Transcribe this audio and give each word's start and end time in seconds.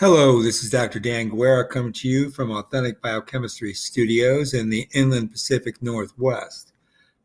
Hello, 0.00 0.40
this 0.44 0.62
is 0.62 0.70
Dr. 0.70 1.00
Dan 1.00 1.28
Guerra 1.28 1.66
coming 1.66 1.92
to 1.94 2.08
you 2.08 2.30
from 2.30 2.52
Authentic 2.52 3.02
Biochemistry 3.02 3.74
Studios 3.74 4.54
in 4.54 4.70
the 4.70 4.86
Inland 4.94 5.32
Pacific 5.32 5.82
Northwest. 5.82 6.72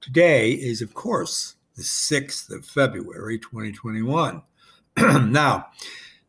Today 0.01 0.53
is, 0.53 0.81
of 0.81 0.95
course, 0.95 1.55
the 1.75 1.83
6th 1.83 2.49
of 2.49 2.65
February, 2.65 3.37
2021. 3.37 4.41
now, 4.97 5.67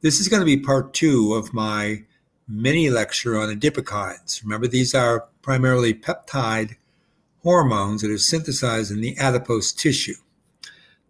this 0.03 0.21
is 0.21 0.29
going 0.29 0.41
to 0.41 0.45
be 0.45 0.59
part 0.59 0.93
two 0.93 1.33
of 1.33 1.55
my 1.55 2.05
mini 2.47 2.91
lecture 2.91 3.39
on 3.39 3.49
adipokines. 3.49 4.43
Remember, 4.43 4.67
these 4.67 4.95
are 4.95 5.27
primarily 5.41 5.95
peptide 5.95 6.77
hormones 7.43 8.03
that 8.03 8.11
are 8.11 8.19
synthesized 8.19 8.91
in 8.91 9.01
the 9.01 9.17
adipose 9.17 9.73
tissue. 9.73 10.13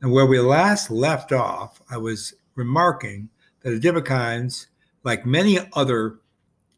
And 0.01 0.13
where 0.13 0.27
we 0.27 0.39
last 0.39 0.93
left 0.93 1.33
off, 1.33 1.83
I 1.91 1.97
was 1.97 2.35
remarking 2.55 3.31
that 3.63 3.83
adipokines 3.83 4.67
like 5.05 5.25
many 5.25 5.59
other 5.75 6.19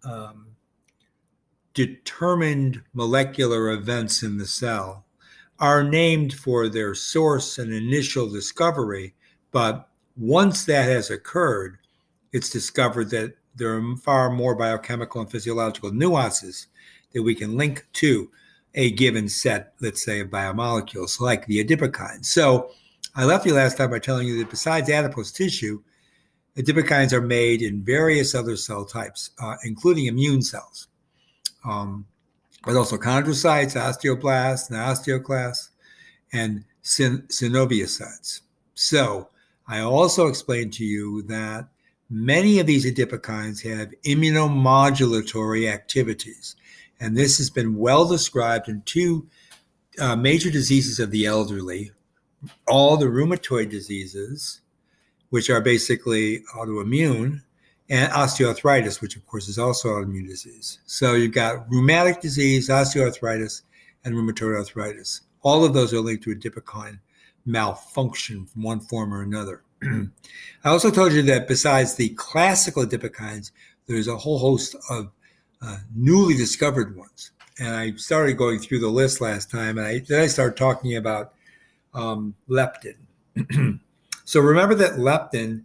um, 0.04 0.48
determined 1.74 2.82
molecular 2.92 3.70
events 3.70 4.22
in 4.22 4.38
the 4.38 4.46
cell, 4.46 5.04
are 5.58 5.82
named 5.82 6.34
for 6.34 6.68
their 6.68 6.94
source 6.94 7.58
and 7.58 7.72
initial 7.72 8.28
discovery. 8.28 9.14
But 9.52 9.88
once 10.16 10.64
that 10.64 10.88
has 10.88 11.10
occurred, 11.10 11.78
it's 12.32 12.50
discovered 12.50 13.10
that 13.10 13.34
there 13.54 13.74
are 13.74 13.96
far 13.96 14.30
more 14.30 14.54
biochemical 14.54 15.22
and 15.22 15.30
physiological 15.30 15.92
nuances 15.92 16.66
that 17.14 17.22
we 17.22 17.34
can 17.34 17.56
link 17.56 17.86
to 17.94 18.30
a 18.74 18.90
given 18.92 19.28
set, 19.28 19.72
let's 19.80 20.04
say, 20.04 20.20
of 20.20 20.28
biomolecules, 20.28 21.20
like 21.20 21.46
the 21.46 21.64
adipokines. 21.64 22.26
So 22.26 22.70
I 23.14 23.24
left 23.24 23.46
you 23.46 23.54
last 23.54 23.78
time 23.78 23.90
by 23.90 23.98
telling 23.98 24.26
you 24.26 24.38
that 24.38 24.50
besides 24.50 24.90
adipose 24.90 25.32
tissue, 25.32 25.82
Adipokines 26.56 27.12
are 27.12 27.20
made 27.20 27.62
in 27.62 27.82
various 27.82 28.34
other 28.34 28.56
cell 28.56 28.84
types, 28.84 29.30
uh, 29.40 29.56
including 29.64 30.06
immune 30.06 30.42
cells, 30.42 30.88
um, 31.64 32.06
but 32.64 32.76
also 32.76 32.96
chondrocytes, 32.96 33.76
osteoblasts, 33.76 34.70
and 34.70 34.78
osteoclasts, 34.78 35.70
and 36.32 36.64
syn- 36.82 37.24
synoviocytes. 37.28 38.40
So, 38.74 39.28
I 39.68 39.80
also 39.80 40.28
explained 40.28 40.72
to 40.74 40.84
you 40.84 41.22
that 41.22 41.68
many 42.08 42.58
of 42.58 42.66
these 42.66 42.86
adipokines 42.86 43.62
have 43.62 43.92
immunomodulatory 44.04 45.70
activities, 45.70 46.56
and 47.00 47.16
this 47.16 47.36
has 47.38 47.50
been 47.50 47.76
well 47.76 48.08
described 48.08 48.68
in 48.68 48.82
two 48.82 49.26
uh, 49.98 50.16
major 50.16 50.50
diseases 50.50 51.00
of 51.00 51.10
the 51.10 51.26
elderly 51.26 51.92
all 52.66 52.96
the 52.96 53.06
rheumatoid 53.06 53.70
diseases 53.70 54.60
which 55.30 55.50
are 55.50 55.60
basically 55.60 56.40
autoimmune, 56.54 57.42
and 57.88 58.12
osteoarthritis, 58.12 59.00
which 59.00 59.16
of 59.16 59.26
course 59.26 59.48
is 59.48 59.58
also 59.58 59.88
autoimmune 59.88 60.26
disease. 60.26 60.80
So 60.86 61.14
you've 61.14 61.32
got 61.32 61.68
rheumatic 61.70 62.20
disease, 62.20 62.68
osteoarthritis, 62.68 63.62
and 64.04 64.14
rheumatoid 64.14 64.56
arthritis. 64.56 65.22
All 65.42 65.64
of 65.64 65.74
those 65.74 65.92
are 65.94 66.00
linked 66.00 66.24
to 66.24 66.34
adipokine 66.34 66.98
malfunction 67.44 68.46
from 68.46 68.62
one 68.62 68.80
form 68.80 69.14
or 69.14 69.22
another. 69.22 69.62
I 69.84 70.08
also 70.64 70.90
told 70.90 71.12
you 71.12 71.22
that 71.22 71.48
besides 71.48 71.94
the 71.94 72.08
classical 72.10 72.84
adipokines, 72.84 73.52
there's 73.86 74.08
a 74.08 74.16
whole 74.16 74.38
host 74.38 74.74
of 74.90 75.12
uh, 75.62 75.78
newly 75.94 76.34
discovered 76.34 76.96
ones. 76.96 77.30
And 77.58 77.74
I 77.74 77.92
started 77.92 78.36
going 78.36 78.58
through 78.58 78.80
the 78.80 78.88
list 78.88 79.20
last 79.20 79.50
time, 79.50 79.78
and 79.78 79.86
I, 79.86 79.98
then 80.00 80.22
I 80.22 80.26
started 80.26 80.56
talking 80.56 80.96
about 80.96 81.34
um, 81.94 82.34
leptin. 82.48 82.96
So 84.26 84.40
remember 84.40 84.74
that 84.74 84.94
leptin, 84.94 85.62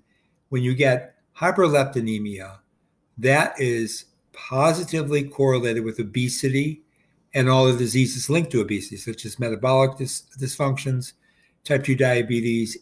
when 0.50 0.62
you 0.62 0.76
get 0.76 1.16
hyperleptinemia, 1.36 2.60
that 3.18 3.60
is 3.60 4.06
positively 4.34 5.24
correlated 5.24 5.84
with 5.84 6.00
obesity 6.00 6.84
and 7.34 7.50
all 7.50 7.66
the 7.66 7.76
diseases 7.76 8.30
linked 8.30 8.52
to 8.52 8.62
obesity, 8.62 8.98
such 8.98 9.26
as 9.26 9.40
metabolic 9.40 9.98
dysfunctions, 9.98 11.14
type 11.64 11.84
2 11.84 11.96
diabetes, 11.96 12.78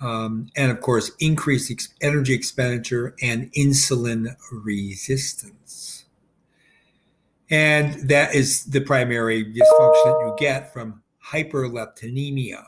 um, 0.00 0.48
and 0.54 0.70
of 0.70 0.80
course, 0.80 1.10
increased 1.18 1.72
ex- 1.72 1.88
energy 2.00 2.32
expenditure 2.32 3.16
and 3.20 3.52
insulin 3.54 4.36
resistance. 4.52 6.04
And 7.50 8.08
that 8.08 8.36
is 8.36 8.66
the 8.66 8.82
primary 8.82 9.44
dysfunction 9.44 10.04
that 10.04 10.26
you 10.26 10.36
get 10.38 10.72
from 10.72 11.02
hyperleptinemia. 11.32 12.66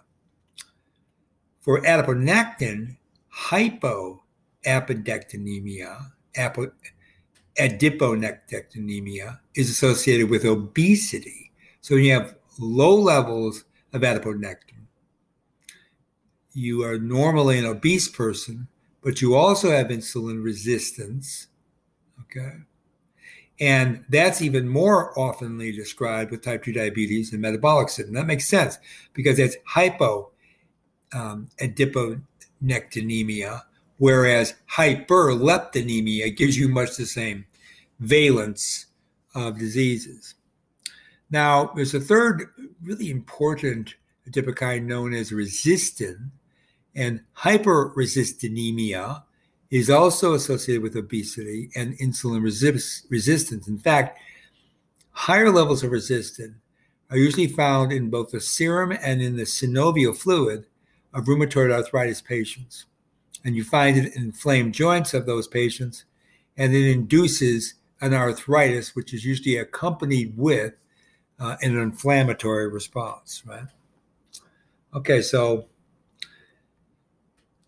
For 1.66 1.80
adiponectin, 1.80 2.96
hypoapodectinemia, 3.34 6.12
apo, 6.38 6.70
adiponectinemia 7.58 9.40
is 9.56 9.68
associated 9.68 10.30
with 10.30 10.44
obesity. 10.44 11.50
So 11.80 11.96
when 11.96 12.04
you 12.04 12.12
have 12.12 12.36
low 12.60 12.94
levels 12.94 13.64
of 13.92 14.02
adiponectin, 14.02 14.86
you 16.52 16.84
are 16.84 16.98
normally 16.98 17.58
an 17.58 17.66
obese 17.66 18.08
person, 18.08 18.68
but 19.02 19.20
you 19.20 19.34
also 19.34 19.72
have 19.72 19.88
insulin 19.88 20.44
resistance. 20.44 21.48
Okay. 22.20 22.52
And 23.58 24.04
that's 24.08 24.40
even 24.40 24.68
more 24.68 25.12
oftenly 25.14 25.74
described 25.74 26.30
with 26.30 26.42
type 26.42 26.62
2 26.62 26.74
diabetes 26.74 27.32
and 27.32 27.42
metabolic 27.42 27.88
syndrome. 27.88 28.14
That 28.14 28.28
makes 28.28 28.46
sense 28.46 28.78
because 29.14 29.40
it's 29.40 29.56
hypo 29.66 30.30
um, 31.12 31.48
adiponectinemia, 31.60 33.62
whereas 33.98 34.54
hyperleptinemia 34.70 36.36
gives 36.36 36.58
you 36.58 36.68
much 36.68 36.96
the 36.96 37.06
same 37.06 37.44
valence 38.00 38.86
of 39.34 39.58
diseases. 39.58 40.34
Now, 41.30 41.72
there's 41.74 41.94
a 41.94 42.00
third 42.00 42.50
really 42.82 43.10
important 43.10 43.94
adipokine 44.28 44.84
known 44.84 45.14
as 45.14 45.30
resistin, 45.30 46.30
and 46.94 47.22
hyperresistinemia 47.36 49.22
is 49.70 49.90
also 49.90 50.34
associated 50.34 50.82
with 50.82 50.96
obesity 50.96 51.70
and 51.74 51.98
insulin 51.98 52.42
resist- 52.42 53.06
resistance. 53.10 53.68
In 53.68 53.78
fact, 53.78 54.18
higher 55.10 55.50
levels 55.50 55.82
of 55.82 55.90
resistin 55.90 56.54
are 57.10 57.16
usually 57.16 57.46
found 57.46 57.92
in 57.92 58.10
both 58.10 58.30
the 58.30 58.40
serum 58.40 58.92
and 58.92 59.20
in 59.20 59.36
the 59.36 59.44
synovial 59.44 60.16
fluid 60.16 60.66
of 61.16 61.24
rheumatoid 61.24 61.72
arthritis 61.72 62.20
patients. 62.20 62.84
And 63.44 63.56
you 63.56 63.64
find 63.64 63.96
it 63.96 64.14
in 64.14 64.24
inflamed 64.24 64.74
joints 64.74 65.14
of 65.14 65.24
those 65.24 65.48
patients, 65.48 66.04
and 66.56 66.74
it 66.74 66.90
induces 66.90 67.74
an 68.00 68.12
arthritis, 68.12 68.94
which 68.94 69.14
is 69.14 69.24
usually 69.24 69.56
accompanied 69.56 70.36
with 70.36 70.74
uh, 71.40 71.56
an 71.62 71.76
inflammatory 71.78 72.68
response, 72.68 73.42
right? 73.46 73.66
Okay, 74.94 75.22
so 75.22 75.66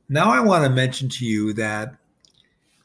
now 0.08 0.30
I 0.30 0.40
want 0.40 0.64
to 0.64 0.70
mention 0.70 1.08
to 1.10 1.24
you 1.24 1.52
that 1.54 1.94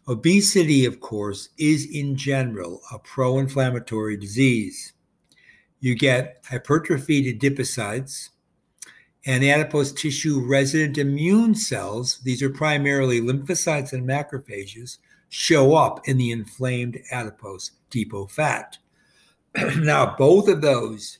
obesity, 0.08 0.86
of 0.86 1.00
course, 1.00 1.50
is 1.58 1.90
in 1.92 2.16
general 2.16 2.82
a 2.92 3.00
pro 3.00 3.40
inflammatory 3.40 4.16
disease. 4.16 4.94
You 5.80 5.96
get 5.96 6.42
hypertrophied 6.50 7.40
adipocytes, 7.40 8.30
and 9.26 9.44
adipose 9.44 9.94
tissue 9.94 10.46
resident 10.46 10.98
immune 10.98 11.56
cells, 11.56 12.20
these 12.24 12.42
are 12.42 12.50
primarily 12.50 13.22
lymphocytes 13.22 13.94
and 13.94 14.08
macrophages, 14.08 14.98
show 15.30 15.76
up 15.76 16.08
in 16.08 16.18
the 16.18 16.32
inflamed 16.32 17.00
adipose 17.12 17.72
depot 17.90 18.28
fat. 18.28 18.78
now, 19.78 20.16
both 20.18 20.48
of 20.48 20.62
those 20.62 21.20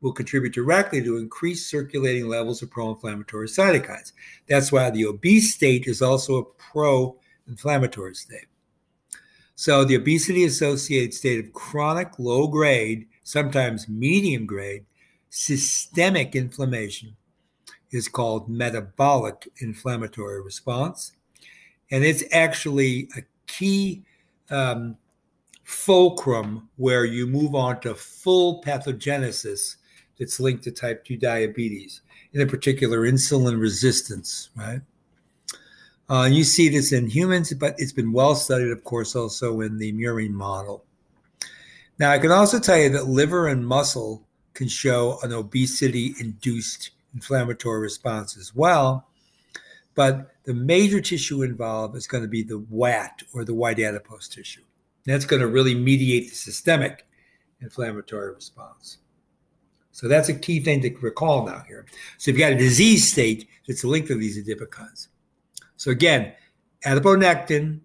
will 0.00 0.12
contribute 0.12 0.54
directly 0.54 1.02
to 1.02 1.18
increased 1.18 1.68
circulating 1.68 2.26
levels 2.26 2.62
of 2.62 2.70
pro 2.70 2.90
inflammatory 2.90 3.48
cytokines. 3.48 4.12
That's 4.48 4.72
why 4.72 4.88
the 4.90 5.04
obese 5.04 5.54
state 5.54 5.86
is 5.86 6.00
also 6.00 6.38
a 6.38 6.44
pro 6.44 7.18
inflammatory 7.46 8.14
state. 8.14 8.46
So, 9.56 9.84
the 9.84 9.96
obesity 9.96 10.44
associated 10.44 11.12
state 11.12 11.44
of 11.44 11.52
chronic 11.52 12.18
low 12.18 12.46
grade, 12.46 13.06
sometimes 13.24 13.90
medium 13.90 14.46
grade 14.46 14.86
systemic 15.28 16.34
inflammation 16.34 17.16
is 17.90 18.08
called 18.08 18.48
metabolic 18.48 19.48
inflammatory 19.58 20.42
response. 20.42 21.12
And 21.90 22.04
it's 22.04 22.24
actually 22.32 23.08
a 23.16 23.22
key 23.46 24.02
um, 24.50 24.96
fulcrum 25.64 26.68
where 26.76 27.04
you 27.04 27.26
move 27.26 27.54
on 27.54 27.80
to 27.80 27.94
full 27.94 28.62
pathogenesis 28.62 29.76
that's 30.18 30.40
linked 30.40 30.64
to 30.64 30.70
type 30.70 31.04
2 31.04 31.16
diabetes, 31.16 32.02
in 32.32 32.48
particular, 32.48 33.00
insulin 33.00 33.58
resistance, 33.60 34.50
right? 34.56 34.80
Uh, 36.08 36.28
you 36.30 36.42
see 36.42 36.68
this 36.68 36.92
in 36.92 37.08
humans, 37.08 37.52
but 37.54 37.74
it's 37.78 37.92
been 37.92 38.12
well 38.12 38.34
studied, 38.34 38.70
of 38.70 38.82
course, 38.82 39.14
also 39.14 39.60
in 39.60 39.78
the 39.78 39.92
murine 39.92 40.32
model. 40.32 40.84
Now, 41.98 42.10
I 42.10 42.18
can 42.18 42.32
also 42.32 42.58
tell 42.58 42.78
you 42.78 42.88
that 42.90 43.06
liver 43.06 43.46
and 43.46 43.64
muscle 43.64 44.26
can 44.54 44.66
show 44.66 45.18
an 45.22 45.32
obesity 45.32 46.14
induced 46.18 46.90
inflammatory 47.14 47.80
response 47.80 48.36
as 48.36 48.54
well. 48.54 49.06
But 49.94 50.30
the 50.44 50.54
major 50.54 51.00
tissue 51.00 51.42
involved 51.42 51.96
is 51.96 52.06
going 52.06 52.22
to 52.22 52.28
be 52.28 52.42
the 52.42 52.64
WAT 52.70 53.22
or 53.34 53.44
the 53.44 53.54
white 53.54 53.80
adipose 53.80 54.28
tissue. 54.28 54.62
And 55.06 55.14
That's 55.14 55.26
going 55.26 55.40
to 55.40 55.48
really 55.48 55.74
mediate 55.74 56.30
the 56.30 56.36
systemic 56.36 57.04
inflammatory 57.60 58.32
response. 58.32 58.98
So 59.92 60.06
that's 60.08 60.28
a 60.28 60.34
key 60.34 60.60
thing 60.60 60.82
to 60.82 60.94
recall 61.00 61.46
now 61.46 61.64
here. 61.66 61.84
So 62.16 62.30
you've 62.30 62.38
got 62.38 62.52
a 62.52 62.56
disease 62.56 63.10
state 63.10 63.48
that's 63.66 63.82
linked 63.84 64.06
to 64.08 64.14
these 64.14 64.38
adipokines. 64.42 65.08
So 65.76 65.90
again, 65.90 66.32
adiponectin 66.86 67.80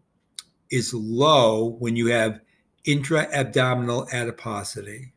is 0.69 0.93
low 0.93 1.75
when 1.79 1.95
you 1.95 2.07
have 2.07 2.41
intra-abdominal 2.85 4.07
adiposity. 4.13 5.13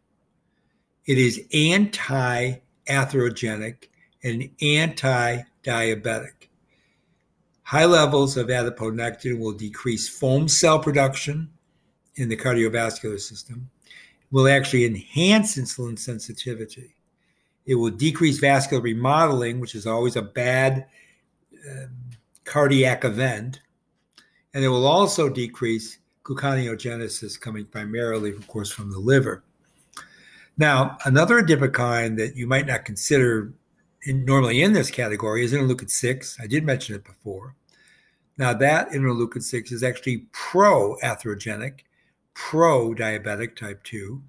It 1.07 1.19
is 1.19 1.45
anti-atherogenic 1.53 3.88
and 4.23 4.49
anti-diabetic. 4.61 6.49
High 7.63 7.85
levels 7.85 8.37
of 8.37 8.49
adiponectin 8.49 9.39
will 9.39 9.53
decrease 9.53 10.09
foam 10.09 10.49
cell 10.49 10.79
production 10.79 11.51
in 12.17 12.29
the 12.29 12.37
cardiovascular 12.37 13.21
system, 13.21 13.71
will 14.31 14.49
actually 14.49 14.85
enhance 14.85 15.57
insulin 15.57 15.99
sensitivity. 15.99 16.95
It 17.67 17.75
will 17.77 17.91
decrease 17.91 18.39
vascular 18.39 18.83
remodeling, 18.83 19.61
which 19.61 19.75
is 19.75 19.87
always 19.87 20.17
a 20.17 20.23
bad 20.23 20.87
um, 21.71 21.91
cardiac 22.45 23.05
event. 23.05 23.61
And 24.55 24.65
it 24.65 24.69
will 24.69 24.87
also 24.87 25.29
decrease 25.29 25.99
gluconeogenesis, 26.25 27.39
coming 27.41 27.67
primarily, 27.67 28.31
of 28.31 28.47
course, 28.49 28.71
from 28.71 28.91
the 28.91 28.99
liver. 28.99 29.43
Now, 30.57 30.99
another 31.05 31.41
adipokine 31.41 32.17
that 32.17 32.35
you 32.35 32.47
might 32.47 32.67
not 32.67 32.85
consider 32.85 33.53
in, 34.03 34.25
normally 34.25 34.63
in 34.63 34.73
this 34.73 34.91
category 34.91 35.45
is 35.45 35.53
interleukin 35.53 35.91
6. 35.91 36.39
I 36.41 36.47
did 36.47 36.65
mention 36.65 36.95
it 36.95 37.05
before. 37.05 37.55
Now, 38.37 38.53
that 38.55 38.91
interleukin 38.91 39.43
6 39.43 39.73
is 39.73 39.83
actually 39.83 40.27
pro 40.33 40.97
atherogenic 41.03 41.81
pro 42.35 42.95
diabetic 42.95 43.57
type 43.57 43.83
2. 43.83 44.23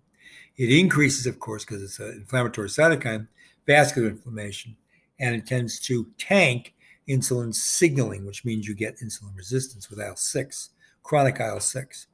It 0.58 0.72
increases, 0.72 1.28
of 1.28 1.40
course, 1.40 1.64
because 1.64 1.84
it's 1.84 2.00
an 2.00 2.12
inflammatory 2.14 2.68
cytokine, 2.68 3.28
vascular 3.68 4.10
inflammation, 4.10 4.76
and 5.20 5.36
it 5.36 5.46
tends 5.46 5.80
to 5.82 6.08
tank 6.18 6.74
insulin 7.08 7.54
signaling, 7.54 8.26
which 8.26 8.44
means 8.44 8.68
you 8.68 8.74
get 8.74 9.00
insulin 9.00 9.36
resistance 9.38 9.90
with 9.90 10.00
IL 10.00 10.16
6, 10.16 10.70
chronic 11.04 11.40
IL 11.40 11.60
6. 11.60 12.08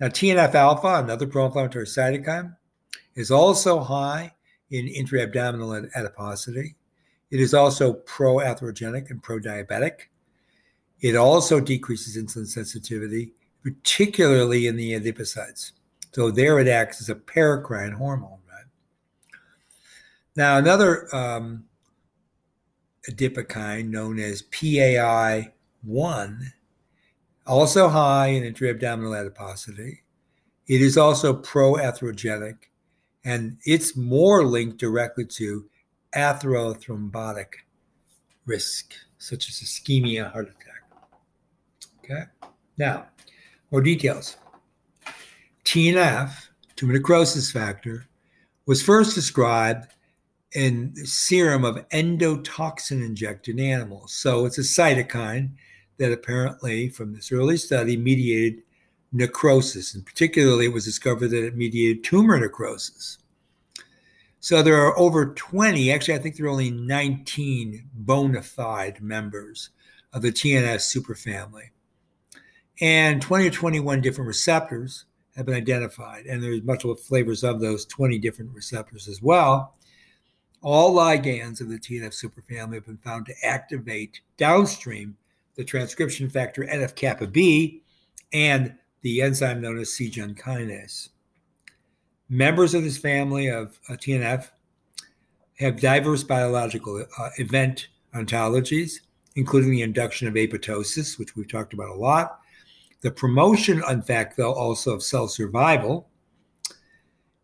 Now, 0.00 0.08
TNF 0.08 0.54
alpha, 0.54 1.02
another 1.02 1.26
pro 1.26 1.46
inflammatory 1.46 1.86
cytokine, 1.86 2.56
is 3.14 3.30
also 3.30 3.80
high 3.80 4.32
in 4.70 4.88
intra-abdominal 4.88 5.88
adiposity. 5.94 6.74
It 7.30 7.40
is 7.40 7.54
also 7.54 7.92
pro 7.92 8.36
atherogenic 8.36 9.10
and 9.10 9.22
pro 9.22 9.38
diabetic. 9.38 10.08
It 11.00 11.14
also 11.16 11.60
decreases 11.60 12.16
insulin 12.16 12.46
sensitivity 12.46 13.32
particularly 13.62 14.66
in 14.66 14.76
the 14.76 14.92
adipocytes. 14.92 15.72
So 16.12 16.30
there 16.30 16.58
it 16.58 16.68
acts 16.68 17.00
as 17.00 17.08
a 17.08 17.14
paracrine 17.14 17.92
hormone, 17.92 18.38
right? 18.50 18.64
Now, 20.36 20.56
another 20.58 21.14
um, 21.14 21.64
adipokine 23.10 23.88
known 23.88 24.18
as 24.18 24.42
PAI1, 24.44 25.52
also 27.46 27.88
high 27.88 28.28
in 28.28 28.44
intra-abdominal 28.44 29.14
adiposity. 29.14 30.02
It 30.66 30.80
is 30.82 30.96
also 30.96 31.34
pro-atherogenic, 31.34 32.56
and 33.24 33.58
it's 33.64 33.96
more 33.96 34.44
linked 34.44 34.78
directly 34.78 35.24
to 35.24 35.68
atherothrombotic 36.14 37.46
risk, 38.46 38.94
such 39.18 39.48
as 39.48 39.56
ischemia, 39.56 40.32
heart 40.32 40.48
attack. 40.48 40.78
Okay. 42.04 42.22
Now, 42.78 43.06
more 43.70 43.82
details. 43.82 44.36
TNF, 45.64 46.32
tumor 46.76 46.94
necrosis 46.94 47.50
factor, 47.50 48.06
was 48.66 48.82
first 48.82 49.14
described 49.14 49.92
in 50.54 50.94
serum 51.04 51.64
of 51.64 51.86
endotoxin 51.90 53.04
injected 53.04 53.60
animals. 53.60 54.12
So 54.14 54.46
it's 54.46 54.58
a 54.58 54.62
cytokine 54.62 55.50
that 55.98 56.12
apparently, 56.12 56.88
from 56.88 57.12
this 57.12 57.32
early 57.32 57.58
study, 57.58 57.96
mediated 57.96 58.62
necrosis. 59.12 59.94
And 59.94 60.04
particularly, 60.04 60.66
it 60.66 60.72
was 60.72 60.84
discovered 60.84 61.28
that 61.28 61.44
it 61.44 61.56
mediated 61.56 62.04
tumor 62.04 62.38
necrosis. 62.38 63.18
So 64.40 64.62
there 64.62 64.76
are 64.76 64.98
over 64.98 65.34
20, 65.34 65.90
actually, 65.92 66.14
I 66.14 66.18
think 66.18 66.36
there 66.36 66.46
are 66.46 66.50
only 66.50 66.70
19 66.70 67.88
bona 67.92 68.42
fide 68.42 69.02
members 69.02 69.70
of 70.12 70.22
the 70.22 70.30
TNF 70.32 70.76
superfamily. 70.76 71.70
And 72.80 73.20
20 73.20 73.48
or 73.48 73.50
21 73.50 74.00
different 74.00 74.28
receptors 74.28 75.06
have 75.36 75.46
been 75.46 75.56
identified. 75.56 76.26
And 76.26 76.42
there's 76.42 76.62
multiple 76.62 76.94
flavors 76.94 77.42
of 77.42 77.60
those 77.60 77.84
20 77.86 78.18
different 78.18 78.52
receptors 78.54 79.08
as 79.08 79.20
well. 79.20 79.74
All 80.62 80.94
ligands 80.94 81.60
of 81.60 81.68
the 81.68 81.78
TNF 81.78 82.14
superfamily 82.14 82.74
have 82.74 82.86
been 82.86 82.98
found 82.98 83.26
to 83.26 83.34
activate 83.44 84.20
downstream 84.36 85.16
the 85.56 85.64
transcription 85.64 86.28
factor 86.30 86.62
NF 86.62 86.94
kappa 86.94 87.26
B 87.26 87.82
and 88.32 88.74
the 89.02 89.22
enzyme 89.22 89.60
known 89.60 89.78
as 89.78 89.92
C-Jun 89.92 90.34
kinase. 90.34 91.08
Members 92.28 92.74
of 92.74 92.82
this 92.82 92.98
family 92.98 93.48
of 93.48 93.78
uh, 93.88 93.94
TNF 93.94 94.48
have 95.58 95.80
diverse 95.80 96.22
biological 96.22 97.04
uh, 97.18 97.30
event 97.38 97.88
ontologies, 98.14 99.00
including 99.36 99.70
the 99.70 99.82
induction 99.82 100.28
of 100.28 100.34
apoptosis, 100.34 101.18
which 101.18 101.36
we've 101.36 101.50
talked 101.50 101.72
about 101.72 101.90
a 101.90 101.94
lot, 101.94 102.40
the 103.00 103.10
promotion, 103.10 103.82
in 103.88 104.02
fact, 104.02 104.36
though, 104.36 104.52
also 104.52 104.94
of 104.94 105.02
cell 105.02 105.28
survival 105.28 106.08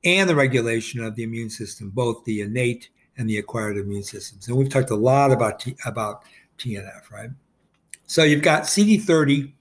and 0.04 0.28
the 0.28 0.34
regulation 0.34 1.02
of 1.02 1.14
the 1.14 1.22
immune 1.22 1.50
system, 1.50 1.90
both 1.90 2.24
the 2.24 2.40
innate 2.40 2.90
and 3.16 3.28
the 3.28 3.38
acquired 3.38 3.76
immune 3.76 4.02
systems. 4.02 4.48
And 4.48 4.56
we've 4.56 4.68
talked 4.68 4.90
a 4.90 4.96
lot 4.96 5.32
about, 5.32 5.60
T, 5.60 5.76
about 5.86 6.24
TNF, 6.58 7.10
right? 7.10 7.30
So 8.06 8.24
you've 8.24 8.42
got 8.42 8.64
CD30, 8.64 9.52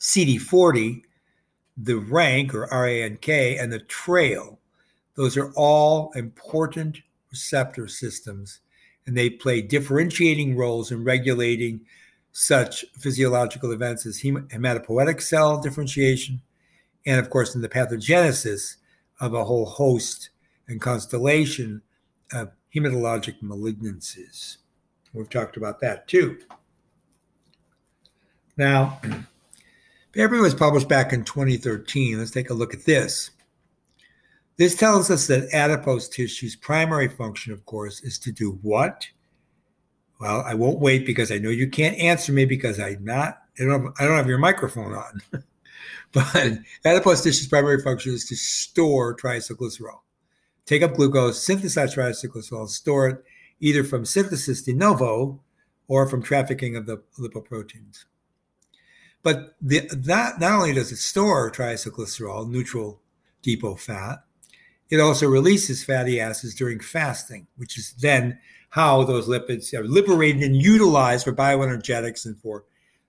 CD40, 0.00 1.02
the 1.76 1.96
rank 1.96 2.54
or 2.54 2.68
RANK, 2.70 3.28
and 3.28 3.72
the 3.72 3.80
trail. 3.80 4.58
Those 5.14 5.36
are 5.36 5.52
all 5.52 6.10
important 6.12 6.98
receptor 7.30 7.86
systems, 7.86 8.60
and 9.06 9.16
they 9.16 9.30
play 9.30 9.60
differentiating 9.60 10.56
roles 10.56 10.90
in 10.90 11.04
regulating 11.04 11.82
such 12.32 12.84
physiological 12.98 13.72
events 13.72 14.06
as 14.06 14.20
hematopoietic 14.22 15.20
cell 15.20 15.60
differentiation, 15.60 16.40
and 17.06 17.18
of 17.18 17.28
course, 17.30 17.54
in 17.54 17.60
the 17.60 17.68
pathogenesis 17.68 18.76
of 19.20 19.34
a 19.34 19.44
whole 19.44 19.66
host 19.66 20.30
and 20.68 20.80
constellation 20.80 21.82
of 22.32 22.52
hematologic 22.74 23.42
malignancies. 23.42 24.58
We've 25.12 25.28
talked 25.28 25.56
about 25.56 25.80
that 25.80 26.06
too. 26.06 26.38
Now, 28.56 29.00
paper 30.12 30.40
was 30.40 30.54
published 30.54 30.88
back 30.88 31.12
in 31.12 31.24
2013. 31.24 32.18
Let's 32.18 32.30
take 32.30 32.50
a 32.50 32.54
look 32.54 32.74
at 32.74 32.84
this. 32.84 33.30
This 34.56 34.74
tells 34.74 35.10
us 35.10 35.26
that 35.28 35.48
adipose 35.54 36.08
tissue's 36.08 36.54
primary 36.54 37.08
function, 37.08 37.52
of 37.52 37.64
course, 37.64 38.02
is 38.02 38.18
to 38.20 38.32
do 38.32 38.58
what? 38.62 39.06
Well, 40.20 40.42
I 40.46 40.52
won't 40.54 40.80
wait 40.80 41.06
because 41.06 41.32
I 41.32 41.38
know 41.38 41.48
you 41.48 41.68
can't 41.68 41.96
answer 41.98 42.32
me 42.32 42.44
because 42.44 42.78
I'm 42.78 43.02
not. 43.02 43.38
I 43.58 43.64
don't 43.64 43.82
have, 43.82 43.92
I 43.98 44.04
don't 44.04 44.18
have 44.18 44.28
your 44.28 44.38
microphone 44.38 44.92
on. 44.92 45.22
but 46.12 46.58
adipose 46.84 47.22
tissue's 47.22 47.48
primary 47.48 47.80
function 47.80 48.12
is 48.12 48.26
to 48.26 48.36
store 48.36 49.16
triacylglycerol, 49.16 50.00
take 50.66 50.82
up 50.82 50.94
glucose, 50.94 51.42
synthesize 51.42 51.94
triacylglycerol, 51.94 52.68
store 52.68 53.08
it 53.08 53.24
either 53.60 53.84
from 53.84 54.04
synthesis 54.04 54.62
de 54.62 54.74
novo 54.74 55.40
or 55.88 56.06
from 56.06 56.22
trafficking 56.22 56.76
of 56.76 56.86
the 56.86 57.02
lipoproteins. 57.18 58.04
But 59.22 59.54
the, 59.60 59.80
that 59.92 60.40
not 60.40 60.52
only 60.52 60.72
does 60.72 60.92
it 60.92 60.96
store 60.96 61.50
triacylglycerol, 61.50 62.48
neutral 62.48 63.00
depot 63.42 63.76
fat, 63.76 64.24
it 64.88 64.98
also 64.98 65.28
releases 65.28 65.84
fatty 65.84 66.20
acids 66.20 66.54
during 66.54 66.80
fasting, 66.80 67.46
which 67.56 67.78
is 67.78 67.92
then 68.00 68.38
how 68.70 69.04
those 69.04 69.28
lipids 69.28 69.72
are 69.74 69.86
liberated 69.86 70.42
and 70.42 70.56
utilized 70.56 71.24
for 71.24 71.32
bioenergetics 71.32 72.24
and 72.24 72.38
for 72.38 72.64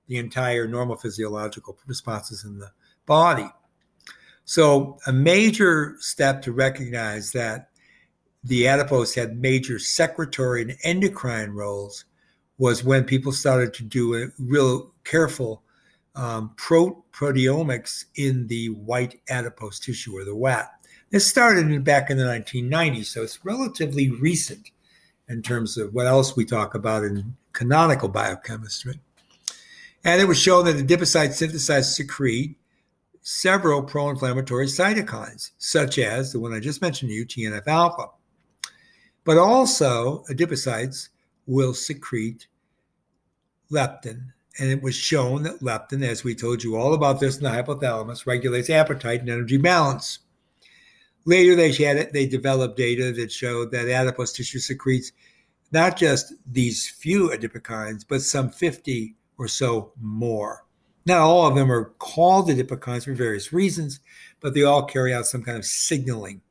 the 0.07 0.17
entire 0.17 0.67
normal 0.67 0.97
physiological 0.97 1.77
responses 1.87 2.43
in 2.43 2.59
the 2.59 2.71
body. 3.05 3.49
So, 4.43 4.97
a 5.07 5.13
major 5.13 5.95
step 5.99 6.41
to 6.41 6.51
recognize 6.51 7.31
that 7.31 7.69
the 8.43 8.67
adipose 8.67 9.15
had 9.15 9.37
major 9.37 9.79
secretory 9.79 10.63
and 10.63 10.77
endocrine 10.83 11.53
roles 11.53 12.05
was 12.57 12.83
when 12.83 13.03
people 13.05 13.31
started 13.31 13.73
to 13.75 13.83
do 13.83 14.15
a 14.15 14.27
real 14.39 14.91
careful 15.03 15.63
um, 16.15 16.51
pro- 16.55 17.03
proteomics 17.11 18.05
in 18.15 18.47
the 18.47 18.69
white 18.69 19.21
adipose 19.29 19.79
tissue 19.79 20.17
or 20.17 20.25
the 20.25 20.35
WAT. 20.35 20.69
This 21.09 21.27
started 21.27 21.83
back 21.83 22.09
in 22.09 22.17
the 22.17 22.23
1990s, 22.23 23.05
so 23.05 23.23
it's 23.23 23.43
relatively 23.45 24.09
recent 24.09 24.71
in 25.27 25.41
terms 25.41 25.77
of 25.77 25.93
what 25.93 26.07
else 26.07 26.35
we 26.35 26.45
talk 26.45 26.75
about 26.75 27.03
in 27.03 27.35
canonical 27.53 28.09
biochemistry. 28.09 28.99
And 30.03 30.21
it 30.21 30.25
was 30.25 30.39
shown 30.39 30.65
that 30.65 30.77
adipocytes 30.77 31.33
synthesize 31.33 31.95
secrete 31.95 32.57
several 33.21 33.83
pro 33.83 34.09
inflammatory 34.09 34.65
cytokines, 34.65 35.51
such 35.57 35.99
as 35.99 36.31
the 36.31 36.39
one 36.39 36.53
I 36.53 36.59
just 36.59 36.81
mentioned 36.81 37.09
to 37.09 37.15
you, 37.15 37.25
TNF 37.25 37.67
alpha. 37.67 38.07
But 39.23 39.37
also, 39.37 40.23
adipocytes 40.29 41.09
will 41.45 41.73
secrete 41.73 42.47
leptin. 43.71 44.33
And 44.59 44.69
it 44.69 44.81
was 44.81 44.95
shown 44.95 45.43
that 45.43 45.61
leptin, 45.61 46.03
as 46.03 46.23
we 46.23 46.35
told 46.35 46.63
you 46.63 46.75
all 46.75 46.93
about 46.93 47.19
this 47.19 47.37
in 47.37 47.43
the 47.43 47.49
hypothalamus, 47.49 48.25
regulates 48.25 48.69
appetite 48.69 49.21
and 49.21 49.29
energy 49.29 49.57
balance. 49.57 50.19
Later, 51.25 51.55
they 51.55 51.71
had 51.71 51.97
it, 51.97 52.13
they 52.13 52.25
developed 52.25 52.77
data 52.77 53.11
that 53.13 53.31
showed 53.31 53.71
that 53.71 53.87
adipose 53.87 54.33
tissue 54.33 54.59
secretes 54.59 55.11
not 55.71 55.97
just 55.97 56.33
these 56.45 56.87
few 56.87 57.29
adipokines, 57.29 58.03
but 58.07 58.21
some 58.21 58.49
50 58.49 59.15
or 59.37 59.47
so 59.47 59.93
more. 59.99 60.65
Not 61.05 61.19
all 61.19 61.47
of 61.47 61.55
them 61.55 61.71
are 61.71 61.93
called 61.97 62.49
adipokines 62.49 63.05
for 63.05 63.13
various 63.13 63.51
reasons, 63.51 63.99
but 64.39 64.53
they 64.53 64.63
all 64.63 64.85
carry 64.85 65.13
out 65.13 65.25
some 65.25 65.43
kind 65.43 65.57
of 65.57 65.65
signaling. 65.65 66.41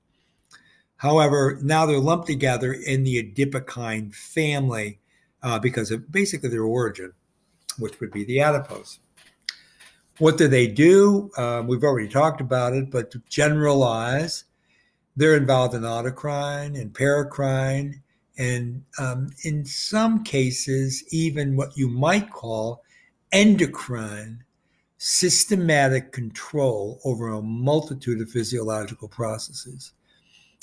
However, 0.97 1.59
now 1.63 1.87
they're 1.87 1.99
lumped 1.99 2.27
together 2.27 2.73
in 2.73 3.05
the 3.05 3.23
adipokine 3.23 4.15
family 4.15 5.01
uh, 5.43 5.59
because 5.59 5.91
of 5.91 6.11
basically 6.11 6.49
their 6.49 6.65
origin, 6.65 7.13
which 7.81 7.99
would 8.01 8.13
be 8.13 8.25
the 8.25 8.41
adipose. 8.41 8.99
What 10.19 10.37
do 10.37 10.49
they 10.49 10.67
do? 10.67 11.31
Um, 11.37 11.67
we've 11.67 11.83
already 11.83 12.09
talked 12.09 12.41
about 12.41 12.75
it, 12.75 12.91
but 12.91 13.11
to 13.13 13.23
generalize, 13.29 14.45
they're 15.17 15.37
involved 15.37 15.75
in 15.75 15.83
autocrine 15.83 16.81
and 16.81 16.93
paracrine, 16.93 18.01
and 18.39 18.85
um, 18.99 19.31
in 19.45 19.65
some 19.65 20.23
cases, 20.23 21.05
even 21.11 21.57
what 21.57 21.77
you 21.77 21.89
might 21.89 22.31
call 22.31 22.83
endocrine 23.33 24.45
systematic 25.03 26.13
control 26.13 27.01
over 27.05 27.29
a 27.29 27.41
multitude 27.41 28.21
of 28.21 28.31
physiological 28.31 29.09
processes. 29.09 29.93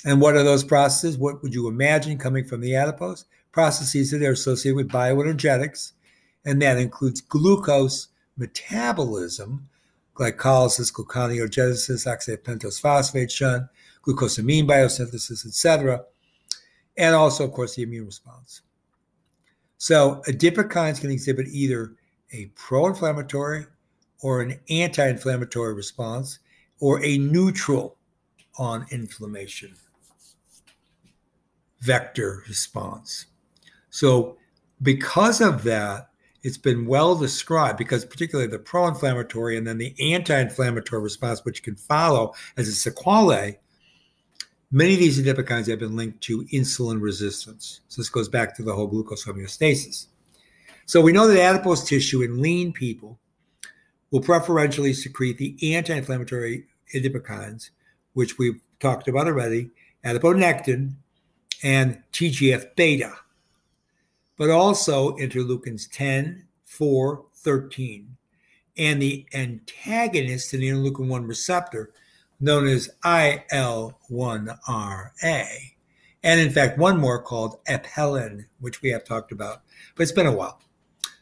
And 0.06 0.22
what 0.22 0.36
are 0.36 0.44
those 0.44 0.64
processes? 0.64 1.18
What 1.18 1.42
would 1.42 1.56
you 1.56 1.68
imagine 1.68 2.20
coming 2.20 2.46
from 2.46 2.62
the 2.62 2.76
adipose? 2.76 3.26
Processes 3.52 4.12
that 4.12 4.22
are 4.22 4.32
associated 4.32 4.76
with 4.76 4.90
bioenergetics, 4.90 5.94
and 6.48 6.62
that 6.62 6.78
includes 6.78 7.20
glucose 7.20 8.08
metabolism, 8.38 9.68
glycolysis, 10.16 10.94
gluconeogenesis, 10.94 12.08
oxidate 12.08 12.44
pentose 12.44 12.80
phosphate 12.80 13.30
shunt, 13.30 13.66
glucosamine 14.02 14.66
biosynthesis, 14.66 15.46
etc., 15.46 16.06
and 16.96 17.14
also, 17.14 17.44
of 17.44 17.52
course, 17.52 17.76
the 17.76 17.84
immune 17.84 18.06
response. 18.06 18.62
So, 19.78 20.22
adipokines 20.26 21.02
can 21.02 21.12
exhibit 21.12 21.48
either 21.50 21.94
a 22.32 22.46
pro 22.56 22.88
inflammatory 22.88 23.66
or 24.24 24.42
an 24.42 24.58
anti 24.70 25.06
inflammatory 25.06 25.74
response 25.74 26.40
or 26.80 27.04
a 27.04 27.18
neutral 27.18 27.98
on 28.58 28.86
inflammation 28.90 29.76
vector 31.82 32.44
response. 32.48 33.26
So, 33.90 34.38
because 34.82 35.42
of 35.42 35.64
that, 35.64 36.10
it's 36.48 36.58
been 36.58 36.86
well 36.86 37.16
described 37.16 37.78
because, 37.78 38.06
particularly 38.06 38.50
the 38.50 38.58
pro 38.58 38.88
inflammatory 38.88 39.58
and 39.58 39.68
then 39.68 39.78
the 39.78 39.94
anti 40.14 40.40
inflammatory 40.40 41.02
response, 41.02 41.44
which 41.44 41.62
can 41.62 41.76
follow 41.76 42.34
as 42.56 42.68
a 42.68 42.74
sequelae, 42.74 43.60
many 44.72 44.94
of 44.94 45.00
these 45.00 45.22
adipokines 45.22 45.68
have 45.68 45.80
been 45.80 45.96
linked 45.96 46.22
to 46.22 46.44
insulin 46.54 47.02
resistance. 47.02 47.82
So, 47.90 48.02
this 48.02 48.10
goes 48.10 48.30
back 48.30 48.56
to 48.56 48.64
the 48.64 48.74
whole 48.74 48.88
glucose 48.88 49.26
homeostasis. 49.26 50.08
So 50.88 51.02
we 51.02 51.12
know 51.12 51.28
that 51.28 51.38
adipose 51.38 51.84
tissue 51.84 52.22
in 52.22 52.42
lean 52.42 52.72
people 52.72 53.20
will 54.10 54.22
preferentially 54.22 54.94
secrete 54.94 55.38
the 55.38 55.76
anti-inflammatory 55.76 56.64
adipokines, 56.96 57.72
which 58.14 58.38
we've 58.38 58.62
talked 58.80 59.10
about 59.10 59.28
already, 59.28 59.70
adiponectin 60.06 60.94
and 61.62 62.02
TGF 62.14 62.74
beta, 62.78 63.14
but 64.38 64.50
also 64.50 65.16
interleukins 65.18 65.90
10, 65.92 66.46
4, 66.64 67.26
13, 67.34 68.18
and 68.78 69.02
the 69.02 69.26
antagonist 69.34 70.52
to 70.52 70.58
the 70.58 70.70
interleukin 70.70 71.08
1 71.08 71.26
receptor 71.26 71.92
known 72.40 72.68
as 72.68 72.90
IL1RA. 73.04 74.58
And 76.24 76.40
in 76.40 76.52
fact, 76.52 76.78
one 76.78 77.00
more 77.00 77.22
called 77.22 77.64
apelin, 77.66 78.46
which 78.60 78.82
we 78.82 78.90
have 78.90 79.04
talked 79.04 79.32
about, 79.32 79.62
but 79.96 80.04
it's 80.04 80.12
been 80.12 80.28
a 80.28 80.32
while 80.32 80.62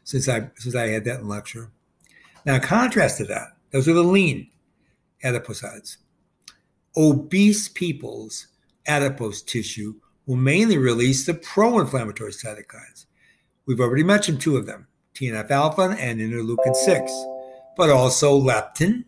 since 0.03 0.27
I 0.29 0.49
since 0.55 0.75
I 0.75 0.87
had 0.87 1.05
that 1.05 1.19
in 1.19 1.27
lecture. 1.27 1.69
Now, 2.45 2.59
contrast 2.59 3.17
to 3.17 3.25
that, 3.25 3.57
those 3.71 3.87
are 3.87 3.93
the 3.93 4.03
lean 4.03 4.49
adipocytes. 5.23 5.97
Obese 6.95 7.69
people's 7.69 8.47
adipose 8.87 9.41
tissue 9.41 9.95
will 10.25 10.35
mainly 10.35 10.77
release 10.77 11.25
the 11.25 11.33
pro-inflammatory 11.33 12.31
cytokines. 12.31 13.05
We've 13.65 13.79
already 13.79 14.03
mentioned 14.03 14.41
two 14.41 14.57
of 14.57 14.65
them, 14.65 14.87
TNF 15.13 15.49
alpha 15.51 15.95
and 15.99 16.19
interleukin 16.19 16.75
6, 16.75 17.11
but 17.77 17.89
also 17.89 18.39
leptin, 18.39 19.05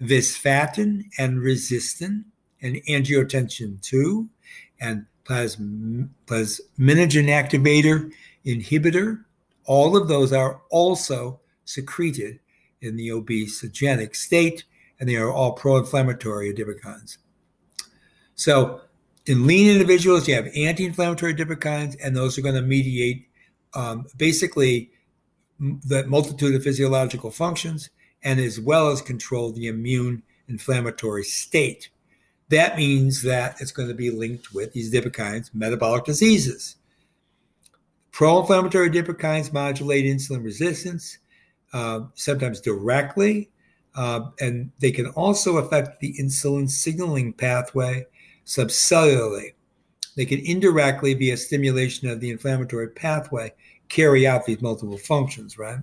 visfatin 0.00 1.04
and 1.18 1.38
resistin, 1.38 2.24
and 2.62 2.76
angiotensin 2.88 3.80
2, 3.82 4.28
and 4.80 5.06
plasminogen 5.24 6.08
activator 6.28 8.12
inhibitor, 8.44 9.24
all 9.64 9.96
of 9.96 10.08
those 10.08 10.32
are 10.32 10.62
also 10.70 11.40
secreted 11.64 12.38
in 12.80 12.96
the 12.96 13.08
obesogenic 13.08 14.14
state, 14.14 14.64
and 14.98 15.08
they 15.08 15.16
are 15.16 15.32
all 15.32 15.52
pro 15.52 15.76
inflammatory 15.78 16.52
adipokines. 16.52 17.18
So, 18.34 18.82
in 19.26 19.46
lean 19.46 19.70
individuals, 19.70 20.28
you 20.28 20.34
have 20.34 20.48
anti 20.56 20.84
inflammatory 20.84 21.34
adipokines, 21.34 21.96
and 22.02 22.16
those 22.16 22.38
are 22.38 22.42
going 22.42 22.54
to 22.54 22.62
mediate 22.62 23.28
um, 23.74 24.06
basically 24.16 24.90
the 25.58 26.04
multitude 26.06 26.54
of 26.54 26.62
physiological 26.62 27.30
functions 27.30 27.90
and 28.22 28.40
as 28.40 28.60
well 28.60 28.88
as 28.88 29.00
control 29.00 29.52
the 29.52 29.66
immune 29.66 30.22
inflammatory 30.48 31.24
state. 31.24 31.88
That 32.50 32.76
means 32.76 33.22
that 33.22 33.60
it's 33.60 33.72
going 33.72 33.88
to 33.88 33.94
be 33.94 34.10
linked 34.10 34.54
with 34.54 34.72
these 34.72 34.92
adipokines, 34.92 35.50
metabolic 35.54 36.04
diseases. 36.04 36.76
Pro 38.12 38.40
inflammatory 38.40 38.90
adipokines 38.90 39.52
modulate 39.52 40.04
insulin 40.04 40.44
resistance, 40.44 41.18
uh, 41.72 42.00
sometimes 42.14 42.60
directly, 42.60 43.50
uh, 43.94 44.30
and 44.40 44.70
they 44.78 44.92
can 44.92 45.06
also 45.08 45.56
affect 45.56 46.00
the 46.00 46.14
insulin 46.20 46.70
signaling 46.70 47.32
pathway 47.32 48.06
subcellularly. 48.46 49.54
They 50.16 50.24
can 50.24 50.40
indirectly, 50.40 51.12
via 51.14 51.36
stimulation 51.36 52.08
of 52.08 52.20
the 52.20 52.30
inflammatory 52.30 52.88
pathway, 52.88 53.52
carry 53.88 54.26
out 54.26 54.46
these 54.46 54.62
multiple 54.62 54.98
functions, 54.98 55.58
right? 55.58 55.80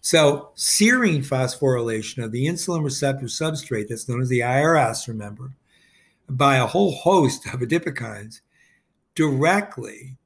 So, 0.00 0.50
serine 0.56 1.26
phosphorylation 1.26 2.24
of 2.24 2.32
the 2.32 2.46
insulin 2.46 2.84
receptor 2.84 3.26
substrate, 3.26 3.88
that's 3.88 4.08
known 4.08 4.22
as 4.22 4.28
the 4.28 4.40
IRS, 4.40 5.08
remember, 5.08 5.52
by 6.30 6.56
a 6.56 6.66
whole 6.66 6.92
host 6.92 7.46
of 7.46 7.60
adipokines 7.60 8.40
directly 9.14 10.16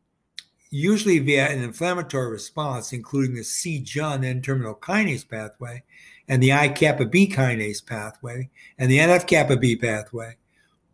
usually 0.73 1.19
via 1.19 1.49
an 1.49 1.63
inflammatory 1.63 2.31
response, 2.31 2.93
including 2.93 3.35
the 3.35 3.45
C-Jun 3.45 4.25
N-terminal 4.25 4.75
kinase 4.77 5.29
pathway 5.29 5.83
and 6.29 6.43
the 6.43 6.53
I-kappa 6.53 7.05
B 7.07 7.29
kinase 7.29 7.85
pathway 7.85 8.49
and 8.79 8.91
the 8.91 8.99
NF-kappa 8.99 9.59
B 9.59 9.77
pathway. 9.77 10.37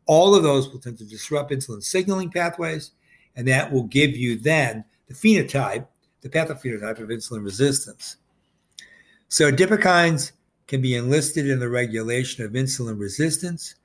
All 0.08 0.34
of 0.34 0.42
those 0.42 0.68
will 0.68 0.80
tend 0.80 0.98
to 0.98 1.04
disrupt 1.04 1.52
insulin 1.52 1.82
signaling 1.82 2.30
pathways, 2.30 2.92
and 3.36 3.46
that 3.46 3.70
will 3.70 3.84
give 3.84 4.16
you 4.16 4.38
then 4.38 4.84
the 5.06 5.14
phenotype, 5.14 5.86
the 6.22 6.28
pathophenotype 6.28 6.98
of 6.98 7.10
insulin 7.10 7.44
resistance. 7.44 8.16
So 9.28 9.52
adipokines 9.52 10.32
can 10.66 10.80
be 10.80 10.96
enlisted 10.96 11.48
in 11.48 11.60
the 11.60 11.68
regulation 11.68 12.44
of 12.44 12.52
insulin 12.52 12.98
resistance, 12.98 13.76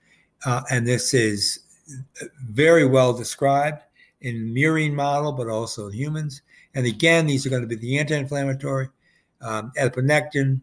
uh, 0.46 0.62
and 0.72 0.88
this 0.88 1.14
is 1.14 1.60
very 2.46 2.86
well 2.86 3.14
described 3.14 3.82
in 4.22 4.54
murine 4.54 4.94
model, 4.94 5.34
but 5.34 5.50
also 5.50 5.88
in 5.88 5.94
humans. 5.94 6.42
And 6.74 6.86
again, 6.86 7.28
these 7.28 7.46
are 7.46 7.50
going 7.50 7.62
to 7.62 7.68
be 7.68 7.76
the 7.76 8.00
anti-inflammatory, 8.00 8.88
um, 9.42 9.74
adiponectin, 9.78 10.62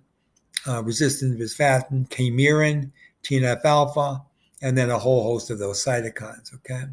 uh, 0.67 0.83
resistin 0.83 1.38
visfatin, 1.38 2.09
chemerin, 2.09 2.90
TNF 3.23 3.64
alpha, 3.64 4.23
and 4.62 4.76
then 4.76 4.90
a 4.90 4.99
whole 4.99 5.23
host 5.23 5.50
of 5.50 5.59
those 5.59 5.85
cytokines. 5.85 6.55
Okay, 6.55 6.85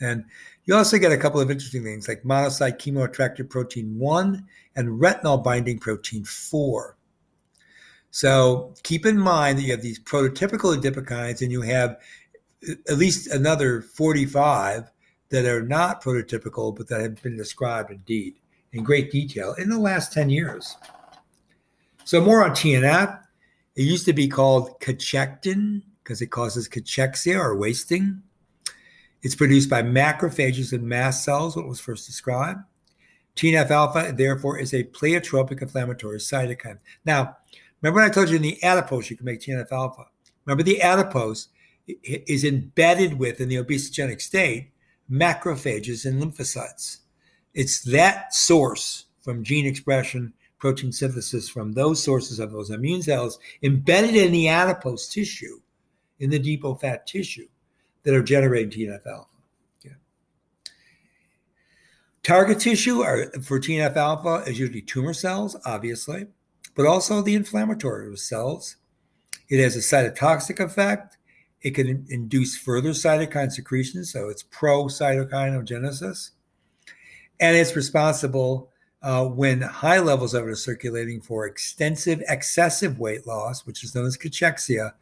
and 0.00 0.24
you 0.64 0.74
also 0.74 0.98
get 0.98 1.12
a 1.12 1.18
couple 1.18 1.40
of 1.40 1.50
interesting 1.50 1.82
things 1.82 2.08
like 2.08 2.22
monocyte 2.22 2.78
chemoattractive 2.78 3.48
protein 3.48 3.98
one 3.98 4.46
and 4.76 5.00
retinol 5.00 5.42
binding 5.42 5.78
protein 5.78 6.24
four. 6.24 6.96
So 8.10 8.74
keep 8.82 9.06
in 9.06 9.18
mind 9.18 9.58
that 9.58 9.62
you 9.62 9.72
have 9.72 9.82
these 9.82 10.00
prototypical 10.00 10.76
adipokines, 10.76 11.42
and 11.42 11.52
you 11.52 11.62
have 11.62 11.98
at 12.88 12.98
least 12.98 13.28
another 13.28 13.82
45 13.82 14.90
that 15.30 15.44
are 15.44 15.62
not 15.62 16.02
prototypical, 16.02 16.74
but 16.74 16.88
that 16.88 17.00
have 17.00 17.22
been 17.22 17.36
described 17.36 17.90
indeed 17.90 18.34
in 18.72 18.82
great 18.82 19.10
detail 19.10 19.54
in 19.54 19.68
the 19.68 19.78
last 19.78 20.12
10 20.12 20.30
years. 20.30 20.76
So, 22.04 22.20
more 22.20 22.44
on 22.44 22.52
TNF. 22.52 23.20
It 23.76 23.82
used 23.82 24.06
to 24.06 24.12
be 24.12 24.26
called 24.26 24.80
cachectin 24.80 25.82
because 26.08 26.22
it 26.22 26.30
causes 26.30 26.70
cachexia 26.70 27.38
or 27.38 27.54
wasting. 27.54 28.22
It's 29.20 29.34
produced 29.34 29.68
by 29.68 29.82
macrophages 29.82 30.72
and 30.72 30.82
mast 30.82 31.22
cells, 31.22 31.54
what 31.54 31.68
was 31.68 31.80
first 31.80 32.06
described. 32.06 32.60
TNF 33.36 33.70
alpha, 33.70 34.14
therefore, 34.16 34.58
is 34.58 34.72
a 34.72 34.84
pleiotropic 34.84 35.60
inflammatory 35.60 36.16
cytokine. 36.16 36.78
Now, 37.04 37.36
remember 37.82 38.00
when 38.00 38.10
I 38.10 38.12
told 38.12 38.30
you 38.30 38.36
in 38.36 38.42
the 38.42 38.62
adipose 38.62 39.10
you 39.10 39.18
can 39.18 39.26
make 39.26 39.40
TNF 39.40 39.70
alpha? 39.70 40.06
Remember, 40.46 40.62
the 40.62 40.80
adipose 40.80 41.48
is 41.86 42.42
embedded 42.42 43.18
with, 43.18 43.42
in 43.42 43.50
the 43.50 43.62
obesogenic 43.62 44.22
state, 44.22 44.70
macrophages 45.10 46.06
and 46.06 46.22
lymphocytes. 46.22 47.00
It's 47.52 47.82
that 47.82 48.32
source 48.32 49.04
from 49.20 49.44
gene 49.44 49.66
expression, 49.66 50.32
protein 50.58 50.90
synthesis 50.90 51.50
from 51.50 51.72
those 51.72 52.02
sources 52.02 52.38
of 52.38 52.50
those 52.50 52.70
immune 52.70 53.02
cells 53.02 53.38
embedded 53.62 54.16
in 54.16 54.32
the 54.32 54.48
adipose 54.48 55.06
tissue, 55.06 55.60
in 56.20 56.30
the 56.30 56.38
depot 56.38 56.74
fat 56.74 57.06
tissue, 57.06 57.48
that 58.02 58.14
are 58.14 58.22
generating 58.22 58.70
TNF 58.70 59.06
alpha. 59.06 59.28
Target 62.28 62.60
tissue 62.60 63.00
are, 63.00 63.30
for 63.40 63.58
TNF 63.58 63.96
alpha 63.96 64.44
is 64.46 64.58
usually 64.58 64.82
tumor 64.82 65.14
cells, 65.14 65.56
obviously, 65.64 66.26
but 66.74 66.84
also 66.84 67.22
the 67.22 67.34
inflammatory 67.34 68.14
cells. 68.18 68.76
It 69.48 69.62
has 69.62 69.76
a 69.76 69.78
cytotoxic 69.78 70.60
effect. 70.60 71.16
It 71.62 71.70
can 71.70 72.04
induce 72.10 72.54
further 72.54 72.90
cytokine 72.90 73.50
secretion, 73.50 74.04
so 74.04 74.28
it's 74.28 74.42
pro 74.42 74.88
cytokinogenesis. 74.88 76.32
And 77.40 77.56
it's 77.56 77.74
responsible 77.74 78.72
uh, 79.00 79.24
when 79.24 79.62
high 79.62 80.00
levels 80.00 80.34
of 80.34 80.46
it 80.46 80.50
are 80.50 80.54
circulating 80.54 81.22
for 81.22 81.46
extensive 81.46 82.22
excessive 82.28 82.98
weight 82.98 83.26
loss, 83.26 83.64
which 83.64 83.82
is 83.82 83.94
known 83.94 84.04
as 84.04 84.18
cachexia. 84.18 84.92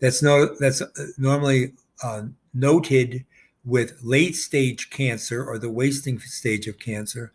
That's 0.00 0.22
no 0.22 0.54
that's 0.58 0.82
uh, 0.82 0.86
normally 1.18 1.72
uh, 2.02 2.22
noted 2.54 3.24
with 3.64 3.98
late 4.02 4.36
stage 4.36 4.90
cancer 4.90 5.44
or 5.44 5.58
the 5.58 5.70
wasting 5.70 6.18
stage 6.20 6.66
of 6.66 6.78
cancer. 6.78 7.32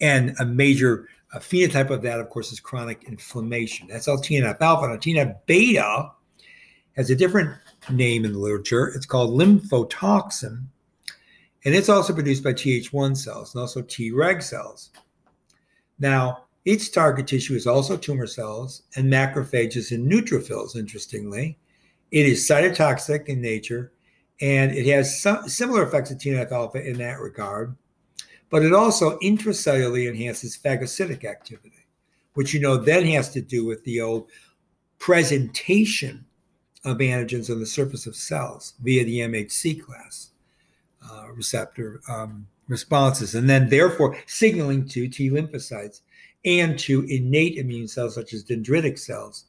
And 0.00 0.34
a 0.38 0.44
major 0.44 1.08
uh, 1.34 1.38
phenotype 1.40 1.90
of 1.90 2.02
that, 2.02 2.20
of 2.20 2.30
course, 2.30 2.52
is 2.52 2.60
chronic 2.60 3.04
inflammation. 3.04 3.88
That's 3.88 4.06
all 4.06 4.18
TNF 4.18 4.60
alpha. 4.60 4.86
Now, 4.86 4.96
TNF 4.96 5.36
beta 5.46 6.10
has 6.96 7.10
a 7.10 7.16
different 7.16 7.56
name 7.90 8.24
in 8.24 8.32
the 8.32 8.38
literature. 8.38 8.88
It's 8.88 9.06
called 9.06 9.38
lymphotoxin. 9.38 10.64
And 11.64 11.74
it's 11.74 11.88
also 11.88 12.14
produced 12.14 12.44
by 12.44 12.52
Th1 12.52 13.16
cells 13.16 13.54
and 13.54 13.60
also 13.60 13.82
Treg 13.82 14.42
cells. 14.42 14.90
Now, 15.98 16.44
its 16.64 16.88
target 16.88 17.26
tissue 17.26 17.54
is 17.54 17.66
also 17.66 17.96
tumor 17.96 18.26
cells 18.26 18.82
and 18.94 19.12
macrophages 19.12 19.90
and 19.90 20.10
neutrophils, 20.10 20.76
interestingly. 20.76 21.58
It 22.10 22.26
is 22.26 22.48
cytotoxic 22.48 23.26
in 23.26 23.40
nature 23.40 23.92
and 24.40 24.72
it 24.72 24.86
has 24.86 25.20
some 25.20 25.48
similar 25.48 25.82
effects 25.82 26.10
to 26.10 26.14
TNF 26.14 26.52
alpha 26.52 26.86
in 26.86 26.98
that 26.98 27.20
regard, 27.20 27.76
but 28.50 28.62
it 28.62 28.72
also 28.72 29.18
intracellularly 29.18 30.08
enhances 30.08 30.56
phagocytic 30.56 31.24
activity, 31.24 31.86
which 32.34 32.54
you 32.54 32.60
know 32.60 32.76
then 32.76 33.04
has 33.06 33.30
to 33.30 33.40
do 33.40 33.64
with 33.64 33.82
the 33.84 34.00
old 34.00 34.28
presentation 34.98 36.24
of 36.84 36.98
antigens 36.98 37.50
on 37.50 37.58
the 37.58 37.66
surface 37.66 38.06
of 38.06 38.14
cells 38.14 38.74
via 38.80 39.04
the 39.04 39.18
MHC 39.20 39.82
class 39.82 40.30
uh, 41.10 41.30
receptor 41.32 42.00
um, 42.08 42.46
responses, 42.68 43.34
and 43.34 43.50
then 43.50 43.68
therefore 43.68 44.16
signaling 44.26 44.86
to 44.88 45.08
T 45.08 45.30
lymphocytes 45.30 46.00
and 46.44 46.78
to 46.78 47.04
innate 47.08 47.56
immune 47.56 47.88
cells 47.88 48.14
such 48.14 48.32
as 48.32 48.44
dendritic 48.44 48.98
cells, 48.98 49.46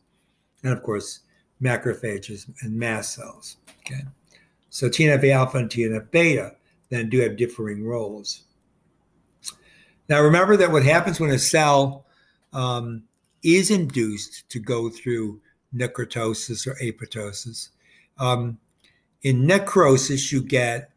and 0.64 0.74
of 0.74 0.82
course 0.82 1.20
macrophages 1.62 2.50
and 2.62 2.78
mast 2.78 3.16
cells. 3.16 3.58
Okay. 3.80 4.02
So 4.70 4.88
TNF 4.88 5.30
alpha 5.32 5.58
and 5.58 5.70
TNF 5.70 6.12
beta 6.12 6.56
then 6.90 7.10
do 7.10 7.20
have 7.20 7.38
differing 7.38 7.86
roles. 7.86 8.44
Now, 10.08 10.22
remember 10.22 10.58
that 10.58 10.72
what 10.72 10.84
happens 10.84 11.20
when 11.20 11.30
a 11.30 11.38
cell 11.38 12.06
um, 12.52 13.04
is 13.44 13.70
induced 13.70 14.50
to 14.50 14.60
go 14.60 14.90
through 14.90 15.40
necrosis 15.72 16.66
or 16.66 16.76
apoptosis. 16.76 17.70
Um, 18.18 18.58
in 19.22 19.46
necrosis, 19.46 20.32
you 20.32 20.42
get, 20.42 20.92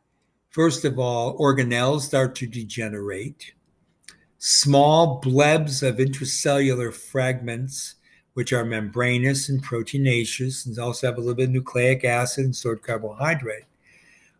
first 0.51 0.85
of 0.85 0.99
all, 0.99 1.39
organelles 1.39 2.03
start 2.03 2.35
to 2.37 2.47
degenerate. 2.47 3.53
Small 4.39 5.21
blebs 5.21 5.87
of 5.87 5.97
intracellular 5.97 6.93
fragments 6.93 7.97
which 8.35 8.53
are 8.53 8.65
membranous 8.65 9.49
and 9.49 9.63
proteinaceous, 9.65 10.67
and 10.67 10.79
also 10.79 11.07
have 11.07 11.17
a 11.17 11.21
little 11.21 11.35
bit 11.35 11.49
of 11.49 11.51
nucleic 11.51 12.05
acid 12.05 12.45
and 12.45 12.57
stored 12.57 12.83
carbohydrate. 12.83 13.65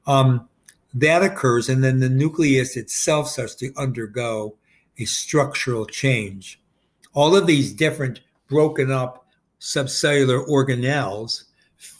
Um, 0.07 0.49
that 0.95 1.23
occurs, 1.23 1.69
and 1.69 1.83
then 1.83 2.01
the 2.01 2.09
nucleus 2.09 2.77
itself 2.77 3.29
starts 3.29 3.55
to 3.57 3.73
undergo 3.77 4.57
a 4.99 5.05
structural 5.05 5.87
change. 5.87 6.61
All 7.15 7.37
of 7.37 7.47
these 7.47 7.73
different 7.73 8.21
broken 8.49 8.91
up 8.91 9.27
subcellular 9.61 10.47
organelles 10.49 11.45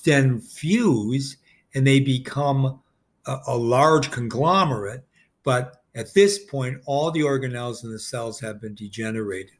then 0.05 0.41
fuse 0.41 1.37
and 1.75 1.87
they 1.87 2.01
become 2.01 2.81
a, 3.27 3.39
a 3.49 3.57
large 3.57 4.11
conglomerate. 4.11 5.05
But 5.45 5.83
at 5.95 6.13
this 6.15 6.39
point, 6.39 6.81
all 6.87 7.11
the 7.11 7.21
organelles 7.21 7.85
in 7.85 7.91
the 7.91 7.99
cells 7.99 8.41
have 8.41 8.61
been 8.61 8.75
degenerated. 8.75 9.55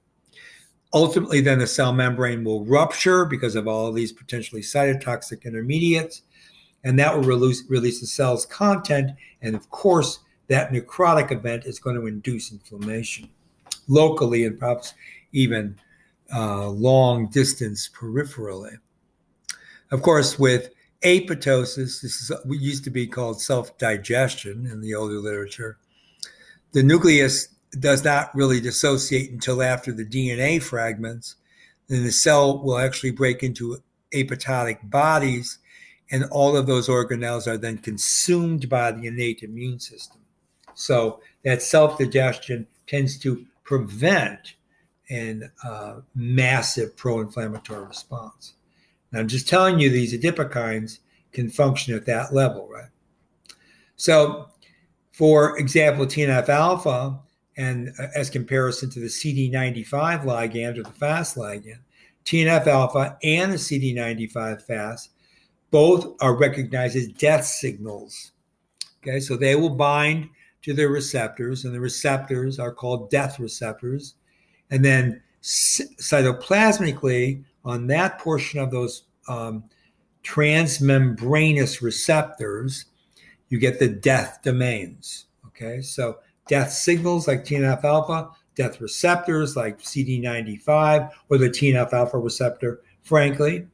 Ultimately, 0.95 1.41
then 1.41 1.59
the 1.59 1.67
cell 1.67 1.93
membrane 1.93 2.45
will 2.45 2.65
rupture 2.65 3.25
because 3.25 3.57
of 3.57 3.67
all 3.67 3.87
of 3.87 3.95
these 3.95 4.13
potentially 4.13 4.61
cytotoxic 4.61 5.45
intermediates, 5.45 6.23
and 6.85 6.99
that 6.99 7.15
will 7.15 7.25
release, 7.25 7.65
release 7.69 8.01
the 8.01 8.07
cell's 8.07 8.45
content. 8.45 9.13
And 9.41 9.55
of 9.55 9.71
course, 9.71 10.19
that 10.49 10.71
necrotic 10.71 11.33
event 11.33 11.65
is 11.65 11.79
going 11.79 11.97
to 11.97 12.07
induce 12.07 12.53
inflammation 12.53 13.31
locally 13.89 14.45
and 14.45 14.59
perhaps 14.59 14.93
even 15.33 15.79
uh, 16.35 16.69
long 16.69 17.29
distance 17.29 17.89
peripherally. 17.95 18.77
Of 19.91 20.03
course, 20.03 20.39
with 20.39 20.71
apoptosis, 21.03 22.01
this 22.01 22.05
is 22.05 22.33
what 22.45 22.61
used 22.61 22.85
to 22.85 22.91
be 22.91 23.07
called 23.07 23.41
self 23.41 23.77
digestion 23.79 24.67
in 24.67 24.81
the 24.81 24.95
older 24.95 25.19
literature. 25.19 25.79
The 26.73 26.83
nucleus 26.83 27.49
does 27.79 28.05
not 28.05 28.35
really 28.35 28.61
dissociate 28.61 29.31
until 29.31 29.63
after 29.63 29.93
the 29.93 30.05
DNA 30.05 30.63
fragments. 30.63 31.37
Then 31.89 32.05
the 32.05 32.13
cell 32.13 32.63
will 32.63 32.79
actually 32.79 33.13
break 33.13 33.43
into 33.43 33.83
apoptotic 34.15 34.91
bodies, 34.91 35.59
and 36.11 36.25
all 36.31 36.57
of 36.57 36.67
those 36.67 36.89
organelles 36.89 37.47
are 37.47 37.57
then 37.57 37.79
consumed 37.79 38.69
by 38.69 38.93
the 38.93 39.07
innate 39.07 39.43
immune 39.43 39.81
system. 39.81 40.21
So 40.75 41.21
that 41.45 41.63
self 41.63 41.99
digestion 41.99 42.67
tends 42.87 43.19
to 43.21 43.47
prevent 43.65 44.55
a 45.11 45.43
uh, 45.65 46.01
massive 46.15 46.97
pro 46.97 47.21
inflammatory 47.21 47.85
response. 47.85 48.55
Now, 49.11 49.21
I'm 49.21 49.29
just 49.29 49.49
telling 49.49 49.79
you 49.79 49.91
these 49.91 50.19
adipokines 50.19 50.99
can 51.33 51.51
function 51.51 51.95
at 51.95 52.07
that 52.07 52.33
level, 52.33 52.69
right? 52.69 52.89
So, 53.97 54.49
for 55.11 55.59
example, 55.59 56.07
TNF 56.07 56.49
alpha 56.49 57.19
and 57.57 57.93
uh, 57.99 58.09
as 58.15 58.31
comparison 58.31 58.91
to 58.91 59.01
the 59.01 59.07
CD95 59.07 60.25
ligand 60.25 60.79
or 60.79 60.83
the 60.83 60.93
FAS 60.93 61.35
ligand, 61.35 61.81
TNF 62.25 62.67
alpha 62.67 63.19
and 63.23 63.53
the 63.53 63.57
CD95 63.57 64.63
FAS 64.63 65.11
both 65.71 66.17
are 66.21 66.37
recognized 66.37 66.97
as 66.97 67.09
death 67.09 67.45
signals. 67.45 68.33
Okay, 69.03 69.19
so 69.19 69.37
they 69.37 69.57
will 69.57 69.75
bind 69.75 70.29
to 70.63 70.73
their 70.73 70.91
receptors, 70.91 71.65
and 71.65 71.75
the 71.75 71.81
receptors 71.81 72.61
are 72.61 72.73
called 72.73 73.11
death 73.11 73.41
receptors. 73.41 74.15
And 74.71 74.85
then 74.85 75.21
cytoplasmically, 75.43 77.43
on 77.65 77.87
that 77.89 78.19
portion 78.19 78.61
of 78.61 78.71
those 78.71 79.03
um, 79.29 79.65
transmembranous 80.23 81.83
receptors, 81.83 82.87
you 83.49 83.59
get 83.59 83.79
the 83.79 83.89
death 83.89 84.41
domains. 84.45 85.27
Okay, 85.49 85.83
so 85.83 86.19
death 86.49 86.73
signals 86.73 87.29
like 87.29 87.45
TNF 87.45 87.85
alpha, 87.85 88.31
death 88.55 88.81
receptors 88.81 89.57
like 89.57 89.79
CD95 89.81 91.11
or 91.31 91.39
the 91.39 91.49
TNF 91.49 91.93
alpha 91.93 92.19
receptor, 92.19 92.81
frankly, 93.03 93.67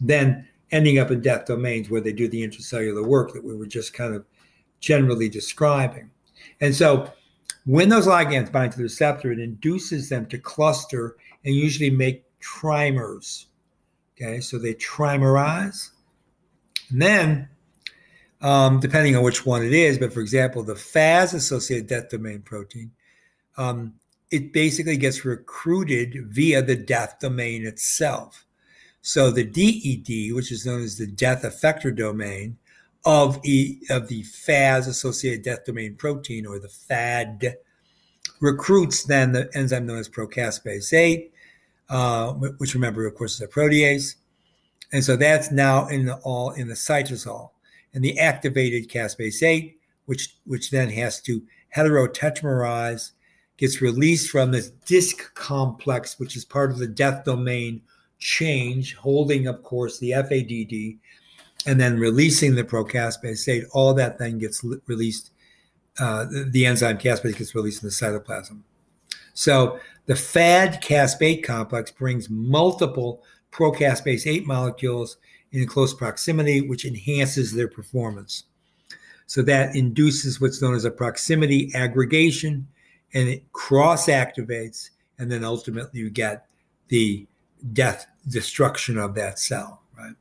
then 0.00 0.46
ending 0.70 0.98
up 0.98 1.10
in 1.10 1.20
death 1.20 1.46
domains 1.46 1.90
where 1.90 2.00
they 2.00 2.12
do 2.12 2.28
the 2.28 2.46
intracellular 2.46 3.04
work 3.06 3.32
that 3.32 3.44
we 3.44 3.56
were 3.56 3.66
just 3.66 3.92
kind 3.92 4.14
of 4.14 4.24
generally 4.80 5.28
describing. 5.28 6.10
And 6.60 6.74
so 6.74 7.10
when 7.64 7.88
those 7.88 8.06
ligands 8.06 8.50
bind 8.50 8.72
to 8.72 8.78
the 8.78 8.84
receptor, 8.84 9.30
it 9.32 9.38
induces 9.38 10.08
them 10.08 10.26
to 10.26 10.38
cluster 10.38 11.16
and 11.44 11.54
usually 11.54 11.90
make 11.90 12.24
trimers. 12.40 13.46
Okay, 14.16 14.40
so 14.40 14.58
they 14.58 14.74
trimerize. 14.74 15.90
And 16.90 17.00
then 17.00 17.48
um, 18.42 18.80
depending 18.80 19.16
on 19.16 19.22
which 19.22 19.46
one 19.46 19.64
it 19.64 19.72
is. 19.72 19.98
But 19.98 20.12
for 20.12 20.20
example, 20.20 20.62
the 20.62 20.74
FAS 20.74 21.32
associated 21.32 21.86
death 21.86 22.10
domain 22.10 22.42
protein, 22.42 22.90
um, 23.56 23.94
it 24.30 24.52
basically 24.52 24.96
gets 24.96 25.24
recruited 25.24 26.26
via 26.28 26.62
the 26.62 26.76
death 26.76 27.16
domain 27.20 27.66
itself. 27.66 28.44
So 29.00 29.30
the 29.30 29.44
DED, 29.44 30.34
which 30.34 30.52
is 30.52 30.66
known 30.66 30.82
as 30.82 30.98
the 30.98 31.06
death 31.06 31.42
effector 31.42 31.94
domain 31.94 32.58
of, 33.04 33.40
e, 33.44 33.80
of 33.90 34.08
the 34.08 34.22
FAS 34.22 34.86
associated 34.86 35.44
death 35.44 35.64
domain 35.64 35.96
protein 35.96 36.46
or 36.46 36.58
the 36.58 36.68
FADD, 36.68 37.54
recruits 38.40 39.04
then 39.04 39.32
the 39.32 39.50
enzyme 39.54 39.86
known 39.86 39.98
as 39.98 40.08
procaspase 40.08 40.92
8, 40.92 41.32
uh, 41.88 42.32
which 42.32 42.74
remember, 42.74 43.06
of 43.06 43.14
course, 43.14 43.34
is 43.34 43.40
a 43.40 43.48
protease. 43.48 44.16
And 44.92 45.02
so 45.02 45.16
that's 45.16 45.50
now 45.50 45.88
in 45.88 46.06
the 46.06 46.16
all 46.16 46.50
in 46.50 46.68
the 46.68 46.74
cytosol. 46.74 47.50
And 47.94 48.04
the 48.04 48.18
activated 48.18 48.88
caspase 48.88 49.42
8, 49.42 49.78
which 50.06 50.36
which 50.44 50.70
then 50.70 50.90
has 50.90 51.20
to 51.22 51.42
heterotetramerize, 51.76 53.12
gets 53.56 53.80
released 53.80 54.30
from 54.30 54.50
this 54.50 54.70
DISC 54.86 55.34
complex, 55.34 56.18
which 56.18 56.36
is 56.36 56.44
part 56.44 56.70
of 56.70 56.78
the 56.78 56.86
death 56.86 57.24
domain 57.24 57.82
change, 58.18 58.94
holding, 58.94 59.46
of 59.46 59.62
course, 59.62 59.98
the 59.98 60.10
FADD, 60.10 60.96
and 61.66 61.80
then 61.80 61.98
releasing 61.98 62.54
the 62.54 62.64
procaspase 62.64 63.48
8. 63.48 63.64
All 63.72 63.94
that 63.94 64.18
then 64.18 64.38
gets 64.38 64.64
released. 64.86 65.30
Uh, 65.98 66.24
the, 66.24 66.48
the 66.50 66.66
enzyme 66.66 66.98
caspase 66.98 67.36
gets 67.36 67.54
released 67.54 67.82
in 67.82 67.88
the 67.88 67.92
cytoplasm. 67.92 68.62
So 69.34 69.78
the 70.06 70.14
FADD 70.14 70.82
caspase 70.82 71.44
complex 71.44 71.90
brings 71.90 72.30
multiple 72.30 73.22
procaspase 73.50 74.26
8 74.26 74.46
molecules 74.46 75.18
in 75.52 75.66
close 75.66 75.94
proximity, 75.94 76.60
which 76.60 76.84
enhances 76.84 77.52
their 77.52 77.68
performance. 77.68 78.44
So 79.26 79.42
that 79.42 79.76
induces 79.76 80.40
what's 80.40 80.60
known 80.60 80.74
as 80.74 80.84
a 80.84 80.90
proximity 80.90 81.70
aggregation 81.74 82.66
and 83.14 83.28
it 83.28 83.52
cross 83.52 84.06
activates, 84.06 84.90
and 85.18 85.30
then 85.30 85.44
ultimately 85.44 86.00
you 86.00 86.10
get 86.10 86.46
the 86.88 87.26
death 87.72 88.06
destruction 88.28 88.98
of 88.98 89.14
that 89.14 89.38
cell, 89.38 89.82
right? 89.98 90.14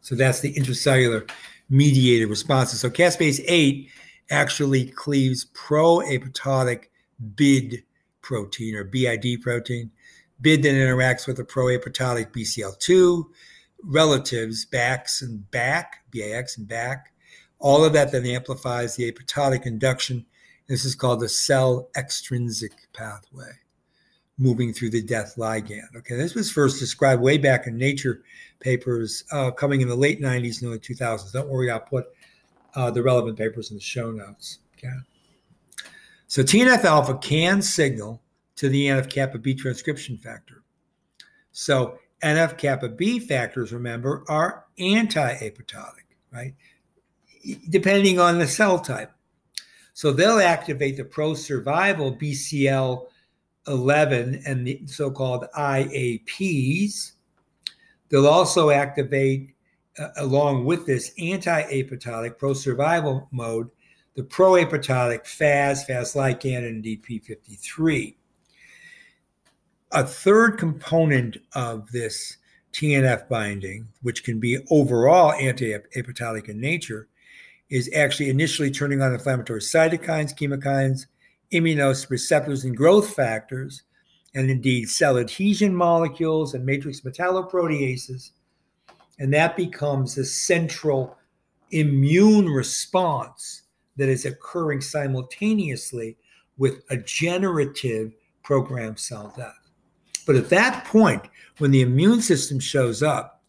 So 0.00 0.14
that's 0.14 0.40
the 0.40 0.54
intracellular 0.54 1.28
mediated 1.68 2.28
responses. 2.28 2.80
So 2.80 2.90
caspase 2.90 3.42
8 3.46 3.88
actually 4.30 4.86
cleaves 4.86 5.46
pro 5.54 5.98
apoptotic 5.98 6.84
BID 7.34 7.82
protein 8.22 8.74
or 8.74 8.84
BID 8.84 9.42
protein. 9.42 9.90
BID 10.40 10.62
then 10.62 10.74
interacts 10.74 11.26
with 11.26 11.36
the 11.36 11.44
pro-apoptotic 11.44 12.32
BCL2 12.32 13.24
relatives, 13.86 14.64
BAX 14.64 15.22
and 15.22 15.50
BAK, 15.50 15.96
BAX 16.12 16.58
and 16.58 16.68
BAK. 16.68 17.12
All 17.58 17.84
of 17.84 17.92
that 17.92 18.12
then 18.12 18.26
amplifies 18.26 18.96
the 18.96 19.10
apoptotic 19.10 19.66
induction. 19.66 20.26
This 20.66 20.84
is 20.84 20.94
called 20.94 21.20
the 21.20 21.28
cell 21.28 21.88
extrinsic 21.96 22.72
pathway, 22.92 23.52
moving 24.38 24.72
through 24.72 24.90
the 24.90 25.02
death 25.02 25.34
ligand. 25.36 25.94
Okay, 25.96 26.16
this 26.16 26.34
was 26.34 26.50
first 26.50 26.78
described 26.78 27.22
way 27.22 27.38
back 27.38 27.66
in 27.66 27.76
Nature 27.76 28.22
papers 28.60 29.24
uh, 29.30 29.50
coming 29.50 29.80
in 29.80 29.88
the 29.88 29.96
late 29.96 30.20
90s 30.20 30.62
and 30.62 30.70
early 30.70 30.78
2000s. 30.78 31.32
Don't 31.32 31.48
worry, 31.48 31.70
I'll 31.70 31.80
put 31.80 32.06
uh, 32.74 32.90
the 32.90 33.02
relevant 33.02 33.38
papers 33.38 33.70
in 33.70 33.76
the 33.76 33.82
show 33.82 34.10
notes. 34.10 34.60
Okay. 34.76 34.92
So 36.26 36.42
TNF 36.42 36.84
alpha 36.84 37.16
can 37.18 37.62
signal 37.62 38.20
to 38.56 38.68
the 38.68 38.86
NF 38.86 39.10
kappa 39.10 39.38
B 39.38 39.54
transcription 39.54 40.16
factor. 40.16 40.62
So 41.52 41.98
NF 42.24 42.56
kappa 42.56 42.88
B 42.88 43.18
factors, 43.18 43.72
remember, 43.72 44.24
are 44.28 44.64
anti-apoptotic, 44.78 46.06
right? 46.32 46.54
Depending 47.68 48.18
on 48.18 48.38
the 48.38 48.48
cell 48.48 48.78
type. 48.78 49.12
So 49.92 50.10
they'll 50.10 50.40
activate 50.40 50.96
the 50.96 51.04
pro-survival 51.04 52.16
BCL 52.16 53.06
11 53.68 54.42
and 54.46 54.66
the 54.66 54.80
so-called 54.86 55.46
IAPs. 55.56 57.12
They'll 58.08 58.26
also 58.26 58.70
activate, 58.70 59.54
uh, 59.98 60.08
along 60.16 60.64
with 60.64 60.86
this 60.86 61.12
anti-apoptotic 61.18 62.38
pro-survival 62.38 63.28
mode, 63.30 63.70
the 64.14 64.24
pro-apoptotic 64.24 65.26
FAS, 65.26 65.84
FAS-ligand, 65.84 66.66
and 66.66 66.84
DP53. 66.84 68.14
A 69.94 70.04
third 70.04 70.58
component 70.58 71.36
of 71.52 71.92
this 71.92 72.38
TNF 72.72 73.28
binding, 73.28 73.86
which 74.02 74.24
can 74.24 74.40
be 74.40 74.58
overall 74.68 75.32
anti-apoptotic 75.34 76.48
in 76.48 76.60
nature, 76.60 77.06
is 77.70 77.88
actually 77.94 78.28
initially 78.28 78.72
turning 78.72 79.00
on 79.00 79.12
inflammatory 79.12 79.60
cytokines, 79.60 80.34
chemokines, 80.34 81.06
immunoreceptors, 81.52 82.64
and 82.64 82.76
growth 82.76 83.14
factors, 83.14 83.84
and 84.34 84.50
indeed 84.50 84.88
cell 84.88 85.16
adhesion 85.16 85.72
molecules 85.72 86.54
and 86.54 86.66
matrix 86.66 87.02
metalloproteases. 87.02 88.32
And 89.20 89.32
that 89.32 89.56
becomes 89.56 90.18
a 90.18 90.24
central 90.24 91.16
immune 91.70 92.48
response 92.48 93.62
that 93.96 94.08
is 94.08 94.24
occurring 94.24 94.80
simultaneously 94.80 96.16
with 96.58 96.82
a 96.90 96.96
generative 96.96 98.12
programmed 98.42 98.98
cell 98.98 99.32
death. 99.36 99.63
But 100.26 100.36
at 100.36 100.50
that 100.50 100.84
point, 100.86 101.22
when 101.58 101.70
the 101.70 101.82
immune 101.82 102.22
system 102.22 102.58
shows 102.58 103.02
up, 103.02 103.42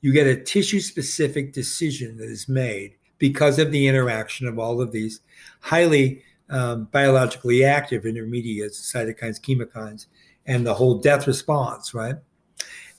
you 0.00 0.12
get 0.12 0.26
a 0.26 0.40
tissue 0.40 0.80
specific 0.80 1.52
decision 1.52 2.16
that 2.18 2.28
is 2.28 2.48
made 2.48 2.94
because 3.18 3.58
of 3.58 3.72
the 3.72 3.88
interaction 3.88 4.46
of 4.46 4.58
all 4.58 4.80
of 4.80 4.92
these 4.92 5.20
highly 5.60 6.22
um, 6.50 6.84
biologically 6.92 7.64
active 7.64 8.06
intermediates, 8.06 8.92
cytokines, 8.92 9.40
chemokines, 9.40 10.06
and 10.46 10.66
the 10.66 10.74
whole 10.74 10.98
death 10.98 11.26
response, 11.26 11.92
right? 11.92 12.16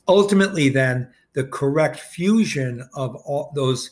Ultimately, 0.08 0.70
then, 0.70 1.10
the 1.34 1.46
correct 1.46 2.00
fusion 2.00 2.88
of 2.94 3.16
all 3.16 3.52
those, 3.54 3.92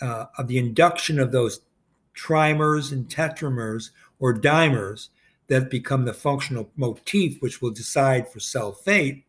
uh, 0.00 0.26
of 0.38 0.46
the 0.46 0.58
induction 0.58 1.18
of 1.18 1.32
those 1.32 1.60
trimers 2.14 2.92
and 2.92 3.08
tetramers 3.08 3.90
or 4.20 4.32
dimers 4.32 5.08
that 5.48 5.70
become 5.70 6.04
the 6.04 6.14
functional 6.14 6.70
motif, 6.76 7.40
which 7.40 7.60
will 7.60 7.70
decide 7.70 8.30
for 8.30 8.40
cell 8.40 8.72
fate, 8.72 9.24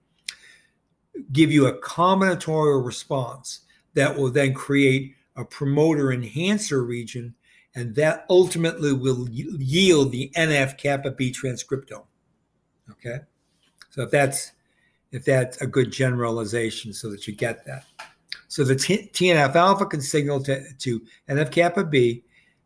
give 1.31 1.51
you 1.51 1.67
a 1.67 1.79
combinatorial 1.79 2.85
response 2.85 3.61
that 3.93 4.15
will 4.15 4.31
then 4.31 4.53
create 4.53 5.15
a 5.35 5.43
promoter 5.43 6.11
enhancer 6.11 6.83
region, 6.83 7.33
and 7.75 7.93
that 7.95 8.25
ultimately 8.29 8.93
will 8.93 9.27
yield 9.29 10.11
the 10.11 10.31
NF 10.35 10.77
kappa 10.77 11.11
B 11.11 11.31
transcriptome. 11.31 12.05
Okay, 12.89 13.19
so 13.89 14.03
if 14.03 14.11
that's 14.11 14.51
if 15.11 15.23
that's 15.25 15.61
a 15.61 15.67
good 15.67 15.91
generalization, 15.91 16.93
so 16.93 17.09
that 17.09 17.27
you 17.27 17.33
get 17.33 17.65
that. 17.65 17.85
So 18.47 18.63
the 18.63 18.75
T- 18.75 19.09
TNF 19.13 19.55
alpha 19.55 19.85
can 19.85 20.01
signal 20.01 20.41
to, 20.43 20.73
to 20.73 21.01
NF 21.29 21.51
kappa 21.51 21.83
B, 21.83 22.23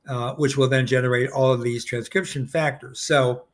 uh, 0.10 0.34
which 0.34 0.58
will 0.58 0.67
then 0.67 0.88
generate 0.88 1.30
all 1.30 1.54
of 1.54 1.62
these 1.62 1.86
transcription 1.86 2.48
factors. 2.48 3.00
So 3.00 3.45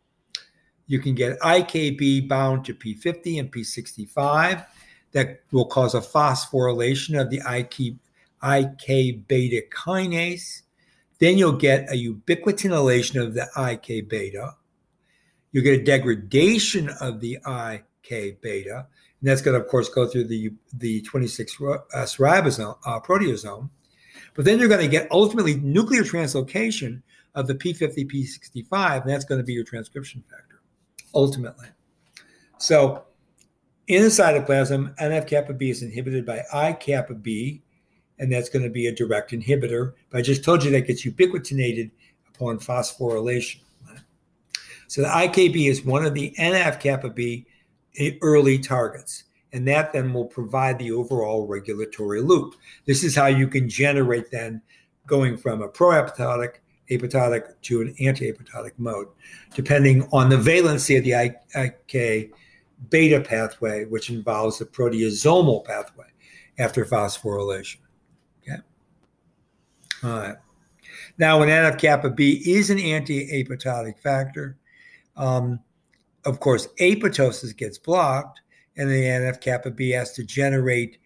you 0.88 1.00
can 1.00 1.13
get 1.13 1.39
IKB 1.39 2.28
bound 2.28 2.65
to 2.65 2.74
P50 2.74 3.39
and 3.39 3.52
P65 3.52 4.65
that 5.12 5.41
will 5.52 5.65
cause 5.65 5.96
a 5.96 6.02
phosphorylation 6.02 7.20
of 7.20 7.30
the 7.30 7.41
IK, 7.48 7.96
IK 8.44 9.28
beta 9.28 9.63
kinase. 9.74 10.62
Then 11.20 11.38
you'll 11.38 11.54
get 11.54 11.89
a 11.89 11.94
ubiquitinylation 11.94 13.22
of 13.22 13.34
the 13.34 13.48
IK 13.58 14.10
beta. 14.10 14.56
You 15.52 15.62
get 15.62 15.80
a 15.80 15.84
degradation 15.84 16.89
of 17.00 17.22
the 17.22 17.38
IK 17.48 18.41
beta, 18.41 18.88
and 19.22 19.30
that's 19.30 19.41
going 19.41 19.58
to, 19.58 19.63
of 19.63 19.70
course, 19.70 19.88
go 19.88 20.06
through 20.06 20.26
the 20.26 20.52
the 20.74 21.02
26 21.04 21.62
uh, 21.62 21.78
ribosome 21.94 22.78
uh, 22.86 23.00
proteasome. 23.00 23.70
But 24.36 24.45
then 24.45 24.60
you're 24.60 24.69
going 24.69 24.82
to 24.82 24.88
get 24.88 25.12
ultimately 25.12 25.56
nuclear 25.56 26.04
translocation 26.04 27.02
of 27.34 27.48
the 27.48 27.56
P50, 27.56 28.12
P65, 28.12 29.02
and 29.02 29.10
that's 29.10 29.26
going 29.26 29.39
to 29.39 29.45
be 29.45 29.54
your 29.54 29.63
transcription 29.63 30.24
factor, 30.30 30.62
ultimately. 31.13 31.67
So 32.58 33.06
in 33.88 34.02
the 34.02 34.10
cytoplasm, 34.10 34.95
NF 34.98 35.28
kappa 35.28 35.54
B 35.54 35.69
is 35.69 35.82
inhibited 35.84 36.26
by 36.26 36.43
I 36.54 36.74
kappa 36.74 37.13
B, 37.13 37.62
and 38.19 38.32
that's 38.32 38.50
going 38.50 38.63
to 38.63 38.69
be 38.69 38.88
a 38.88 38.95
direct 38.95 39.32
inhibitor. 39.32 39.93
But 40.10 40.19
I 40.19 40.21
just 40.21 40.43
told 40.43 40.63
you 40.63 40.71
that 40.71 40.88
gets 40.88 41.06
ubiquitinated 41.06 41.91
upon 42.34 42.60
phosphorylation. 42.60 43.60
So 44.88 45.02
the 45.02 45.08
IKB 45.08 45.69
is 45.69 45.84
one 45.84 46.06
of 46.06 46.13
the 46.13 46.34
NF 46.38 46.80
kappa 46.80 47.10
B 47.10 47.45
eh, 47.98 48.12
early 48.21 48.60
targets, 48.60 49.24
and 49.56 49.65
that 49.68 49.94
then 49.94 50.13
will 50.13 50.26
provide 50.26 50.78
the 50.78 50.91
overall 50.91 51.48
regulatory 51.48 52.22
loop. 52.22 52.56
This 52.86 53.04
is 53.04 53.15
how 53.15 53.28
you 53.28 53.48
can 53.48 53.70
generate 53.70 54.30
then 54.30 54.62
going 55.08 55.38
from 55.38 55.62
a 55.62 55.70
proapoptotic 55.70 56.56
apoptotic 56.91 57.60
to 57.63 57.82
an 57.82 57.96
anti-apoptotic 58.00 58.74
mode, 58.78 59.08
depending 59.56 60.08
on 60.12 60.30
the 60.30 60.36
valency 60.36 60.98
of 60.98 61.04
the 61.04 61.13
IK 61.56 62.32
beta 62.89 63.20
pathway, 63.22 63.86
which 63.86 64.10
involves 64.10 64.60
the 64.60 64.65
proteasomal 64.65 65.63
pathway 65.65 66.06
after 66.60 66.86
phosphorylation. 66.86 67.78
Okay. 68.44 68.62
All 70.04 70.20
right. 70.20 70.36
Now, 71.18 71.39
when 71.39 71.48
NF 71.48 71.80
kappa 71.80 72.10
B 72.10 72.44
is 72.46 72.70
an 72.70 72.80
anti 72.80 73.44
apoptotic 73.44 74.00
factor, 74.00 74.58
um, 75.15 75.60
of 76.26 76.39
course, 76.39 76.68
apoptosis 76.80 77.56
gets 77.56 77.78
blocked, 77.78 78.41
and 78.78 78.90
the 78.90 79.04
NF 79.04 79.42
kappa 79.42 79.72
B 79.72 79.92
has 79.92 80.12
to 80.14 80.24
generate 80.24 80.98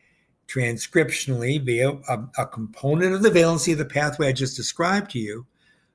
transcriptionally 0.47 1.63
via 1.63 1.91
a, 1.91 2.27
a, 2.39 2.47
component 2.47 3.13
of 3.13 3.21
the 3.21 3.29
valency 3.29 3.71
of 3.71 3.77
the 3.77 3.85
pathway 3.85 4.29
I 4.29 4.31
just 4.31 4.57
described 4.57 5.11
to 5.11 5.19
you 5.19 5.45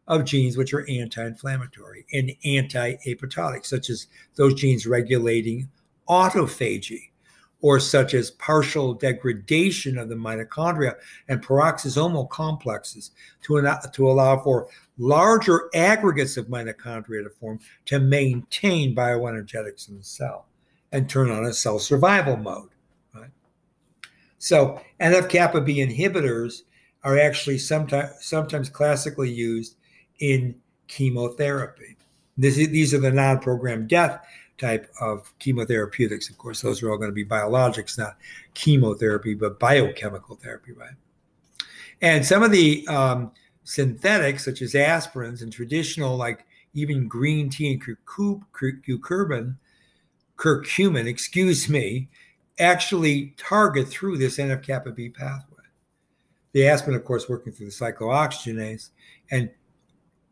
of 0.06 0.24
genes 0.24 0.56
which 0.56 0.72
are 0.72 0.88
anti-inflammatory 0.88 2.06
and 2.12 2.30
anti-apoptotic, 2.44 3.66
such 3.66 3.90
as 3.90 4.06
those 4.36 4.54
genes 4.54 4.86
regulating 4.86 5.68
autophagy, 6.08 7.10
or 7.62 7.80
such 7.80 8.12
as 8.12 8.30
partial 8.32 8.92
degradation 8.92 9.96
of 9.96 10.10
the 10.10 10.14
mitochondria 10.14 10.94
and 11.28 11.42
peroxisomal 11.42 12.28
complexes 12.28 13.10
to, 13.42 13.66
to 13.92 14.08
allow 14.08 14.38
for 14.38 14.68
larger 14.98 15.70
aggregates 15.74 16.36
of 16.36 16.46
mitochondria 16.48 17.24
to 17.24 17.30
form 17.30 17.58
to 17.86 17.98
maintain 17.98 18.94
bioenergetics 18.94 19.88
in 19.88 19.96
the 19.96 20.04
cell 20.04 20.46
and 20.94 21.10
turn 21.10 21.28
on 21.30 21.44
a 21.44 21.52
cell 21.52 21.78
survival 21.78 22.36
mode. 22.36 22.70
Right? 23.12 23.30
So 24.38 24.80
NF 25.00 25.28
kappa 25.28 25.60
B 25.60 25.84
inhibitors 25.84 26.62
are 27.02 27.18
actually 27.18 27.58
sometimes 27.58 28.12
sometimes 28.20 28.70
classically 28.70 29.30
used 29.30 29.76
in 30.20 30.54
chemotherapy. 30.86 31.96
This, 32.38 32.54
these 32.54 32.94
are 32.94 32.98
the 32.98 33.10
non-programmed 33.10 33.88
death 33.88 34.24
type 34.56 34.88
of 35.00 35.32
chemotherapeutics. 35.40 36.30
Of 36.30 36.38
course, 36.38 36.62
those 36.62 36.82
are 36.82 36.90
all 36.90 36.96
going 36.96 37.10
to 37.10 37.14
be 37.14 37.24
biologics, 37.24 37.98
not 37.98 38.16
chemotherapy, 38.54 39.34
but 39.34 39.58
biochemical 39.58 40.36
therapy, 40.36 40.72
right? 40.72 40.94
And 42.00 42.24
some 42.24 42.42
of 42.42 42.52
the 42.52 42.86
um, 42.86 43.32
synthetics, 43.64 44.44
such 44.44 44.62
as 44.62 44.74
aspirins 44.74 45.42
and 45.42 45.52
traditional, 45.52 46.16
like 46.16 46.46
even 46.72 47.08
green 47.08 47.50
tea 47.50 47.72
and 47.72 47.82
curcumin, 47.82 49.56
curcumin, 50.36 51.06
excuse 51.06 51.68
me, 51.68 52.08
actually 52.58 53.34
target 53.36 53.88
through 53.88 54.18
this 54.18 54.38
NF 54.38 54.62
kappa 54.62 54.92
B 54.92 55.08
pathway. 55.08 55.54
The 56.52 56.68
aspirin, 56.68 56.96
of 56.96 57.04
course, 57.04 57.28
working 57.28 57.52
through 57.52 57.66
the 57.66 57.72
cyclooxygenase, 57.72 58.90
and 59.30 59.50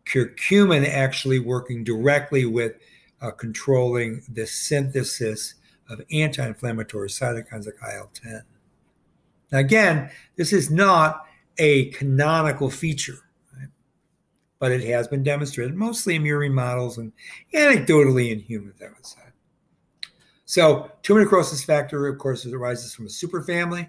curcumin 0.06 0.88
actually 0.88 1.38
working 1.38 1.84
directly 1.84 2.44
with 2.44 2.74
uh, 3.20 3.30
controlling 3.30 4.22
the 4.32 4.46
synthesis 4.46 5.54
of 5.88 6.00
anti 6.12 6.46
inflammatory 6.46 7.08
cytokines 7.08 7.66
like 7.66 7.94
IL 7.94 8.10
10. 8.14 8.42
Now, 9.50 9.58
again, 9.58 10.10
this 10.36 10.52
is 10.52 10.70
not 10.70 11.26
a 11.58 11.86
canonical 11.90 12.70
feature, 12.70 13.18
but 14.58 14.72
it 14.72 14.82
has 14.84 15.08
been 15.08 15.22
demonstrated 15.22 15.74
mostly 15.74 16.16
in 16.16 16.22
murine 16.22 16.52
models 16.52 16.98
and 16.98 17.12
anecdotally 17.54 18.30
in 18.30 18.38
humans, 18.38 18.80
I 18.80 18.88
would 18.88 19.06
say. 19.06 19.20
So, 20.52 20.90
tumor 21.00 21.22
necrosis 21.22 21.64
factor, 21.64 22.06
of 22.06 22.18
course, 22.18 22.44
arises 22.44 22.94
from 22.94 23.06
a 23.06 23.08
superfamily. 23.08 23.88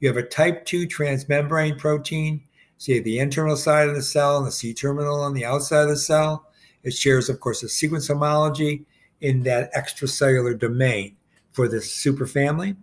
You 0.00 0.08
have 0.08 0.16
a 0.16 0.24
type 0.24 0.64
2 0.64 0.88
transmembrane 0.88 1.78
protein. 1.78 2.42
So, 2.76 2.90
you 2.90 2.98
have 2.98 3.04
the 3.04 3.20
internal 3.20 3.54
side 3.54 3.88
of 3.88 3.94
the 3.94 4.02
cell 4.02 4.36
and 4.36 4.44
the 4.44 4.50
C 4.50 4.74
terminal 4.74 5.20
on 5.20 5.32
the 5.32 5.44
outside 5.44 5.82
of 5.82 5.90
the 5.90 5.96
cell. 5.96 6.48
It 6.82 6.92
shares, 6.92 7.28
of 7.28 7.38
course, 7.38 7.62
a 7.62 7.68
sequence 7.68 8.08
homology 8.08 8.84
in 9.20 9.44
that 9.44 9.72
extracellular 9.74 10.58
domain 10.58 11.14
for 11.52 11.68
this 11.68 11.88
superfamily. 12.04 12.76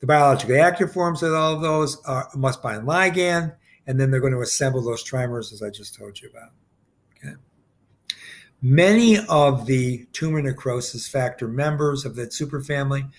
The 0.00 0.06
biologically 0.06 0.60
active 0.60 0.92
forms 0.92 1.22
of 1.22 1.32
all 1.32 1.54
of 1.54 1.62
those 1.62 2.04
are, 2.04 2.28
must 2.34 2.62
bind 2.62 2.86
ligand, 2.86 3.56
and 3.86 3.98
then 3.98 4.10
they're 4.10 4.20
going 4.20 4.34
to 4.34 4.42
assemble 4.42 4.82
those 4.82 5.02
trimers, 5.02 5.54
as 5.54 5.62
I 5.62 5.70
just 5.70 5.94
told 5.94 6.20
you 6.20 6.28
about. 6.28 6.50
Okay. 7.16 7.34
Many 8.62 9.18
of 9.26 9.66
the 9.66 10.06
tumor 10.12 10.40
necrosis 10.40 11.08
factor 11.08 11.48
members 11.48 12.04
of 12.04 12.14
that 12.14 12.30
superfamily 12.30 13.10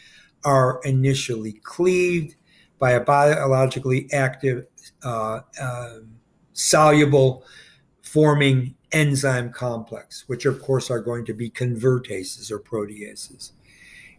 are 0.45 0.79
initially 0.85 1.53
cleaved 1.63 2.35
by 2.79 2.91
a 2.91 3.01
biologically 3.01 4.07
active, 4.13 4.67
uh, 5.03 5.41
uh, 5.59 5.97
soluble 6.53 7.43
forming 8.01 8.75
enzyme 8.93 9.51
complex, 9.51 10.23
which 10.27 10.45
of 10.45 10.61
course 10.61 10.89
are 10.89 10.99
going 10.99 11.25
to 11.25 11.33
be 11.33 11.49
convertases 11.49 12.49
or 12.49 12.59
proteases. 12.59 13.51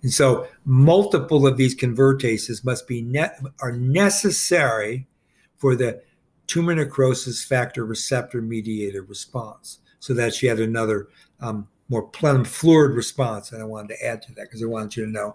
And 0.02 0.12
so 0.12 0.46
multiple 0.66 1.46
of 1.46 1.56
these 1.56 1.74
convertases 1.74 2.64
must 2.64 2.86
be 2.86 3.00
ne- 3.00 3.30
are 3.60 3.72
necessary 3.72 5.06
for 5.56 5.74
the 5.74 6.02
tumor 6.46 6.74
necrosis 6.74 7.42
factor 7.42 7.86
receptor 7.86 8.42
mediated 8.42 9.08
response. 9.08 9.78
So 10.04 10.12
that's 10.12 10.42
yet 10.42 10.60
another 10.60 11.08
um, 11.40 11.66
more 11.88 12.02
plenum 12.02 12.44
fluid 12.44 12.90
response. 12.90 13.52
And 13.52 13.62
I 13.62 13.64
wanted 13.64 13.96
to 13.96 14.04
add 14.04 14.20
to 14.20 14.34
that 14.34 14.42
because 14.42 14.62
I 14.62 14.66
wanted 14.66 14.94
you 14.98 15.06
to 15.06 15.10
know 15.10 15.34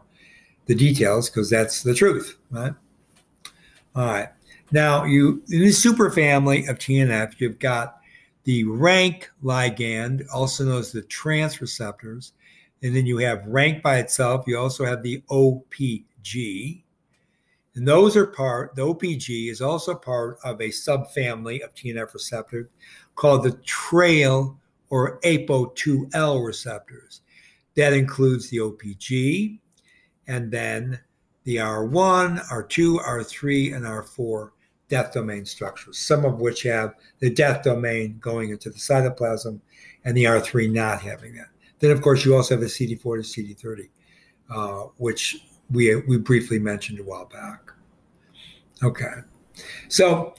the 0.68 0.76
details 0.76 1.28
because 1.28 1.50
that's 1.50 1.82
the 1.82 1.96
truth, 1.96 2.38
right? 2.52 2.74
All 3.96 4.06
right. 4.06 4.28
Now 4.72 5.06
you 5.06 5.42
in 5.50 5.62
the 5.62 5.70
superfamily 5.70 6.70
of 6.70 6.78
TNF, 6.78 7.40
you've 7.40 7.58
got 7.58 7.98
the 8.44 8.64
rank 8.66 9.32
ligand, 9.44 10.28
also 10.32 10.66
known 10.66 10.78
as 10.78 10.92
the 10.92 11.02
TRANCE 11.02 11.62
receptors. 11.62 12.34
And 12.84 12.96
then 12.96 13.08
you 13.08 13.18
have 13.18 13.48
rank 13.48 13.82
by 13.82 13.98
itself. 13.98 14.44
You 14.46 14.60
also 14.60 14.86
have 14.86 15.02
the 15.02 15.24
OPG. 15.32 16.84
And 17.74 17.88
those 17.88 18.16
are 18.16 18.28
part, 18.28 18.76
the 18.76 18.86
OPG 18.86 19.50
is 19.50 19.62
also 19.62 19.96
part 19.96 20.38
of 20.44 20.62
a 20.62 20.68
subfamily 20.70 21.64
of 21.64 21.74
TNF 21.74 22.14
receptor 22.14 22.70
called 23.16 23.44
the 23.44 23.54
trail 23.64 24.59
or 24.89 25.19
APO2L 25.21 26.45
receptors. 26.45 27.21
That 27.75 27.93
includes 27.93 28.49
the 28.49 28.58
OPG 28.58 29.60
and 30.28 30.52
then 30.52 30.99
the 31.43 31.58
R1, 31.58 32.45
R2, 32.47 32.99
R3, 33.04 33.75
and 33.75 33.86
R4 33.86 34.52
death 34.89 35.13
domain 35.13 35.45
structures, 35.45 35.97
some 35.97 36.25
of 36.25 36.39
which 36.39 36.63
have 36.63 36.95
the 37.19 37.30
death 37.30 37.63
domain 37.63 38.17
going 38.19 38.49
into 38.49 38.69
the 38.69 38.78
cytoplasm 38.78 39.60
and 40.04 40.17
the 40.17 40.25
R3 40.25 40.71
not 40.71 41.02
having 41.02 41.36
that. 41.36 41.49
Then, 41.80 41.91
of 41.91 42.02
course, 42.02 42.25
you 42.25 42.36
also 42.36 42.56
have 42.56 42.62
the 42.62 42.67
CD4 42.67 43.02
to 43.02 43.56
CD30, 43.56 43.89
uh, 44.49 44.89
which 44.97 45.45
we, 45.71 45.95
we 45.95 46.17
briefly 46.17 46.60
mentioned 46.60 46.99
a 46.99 47.04
while 47.04 47.25
back. 47.25 47.71
Okay. 48.84 49.13
So 49.88 50.36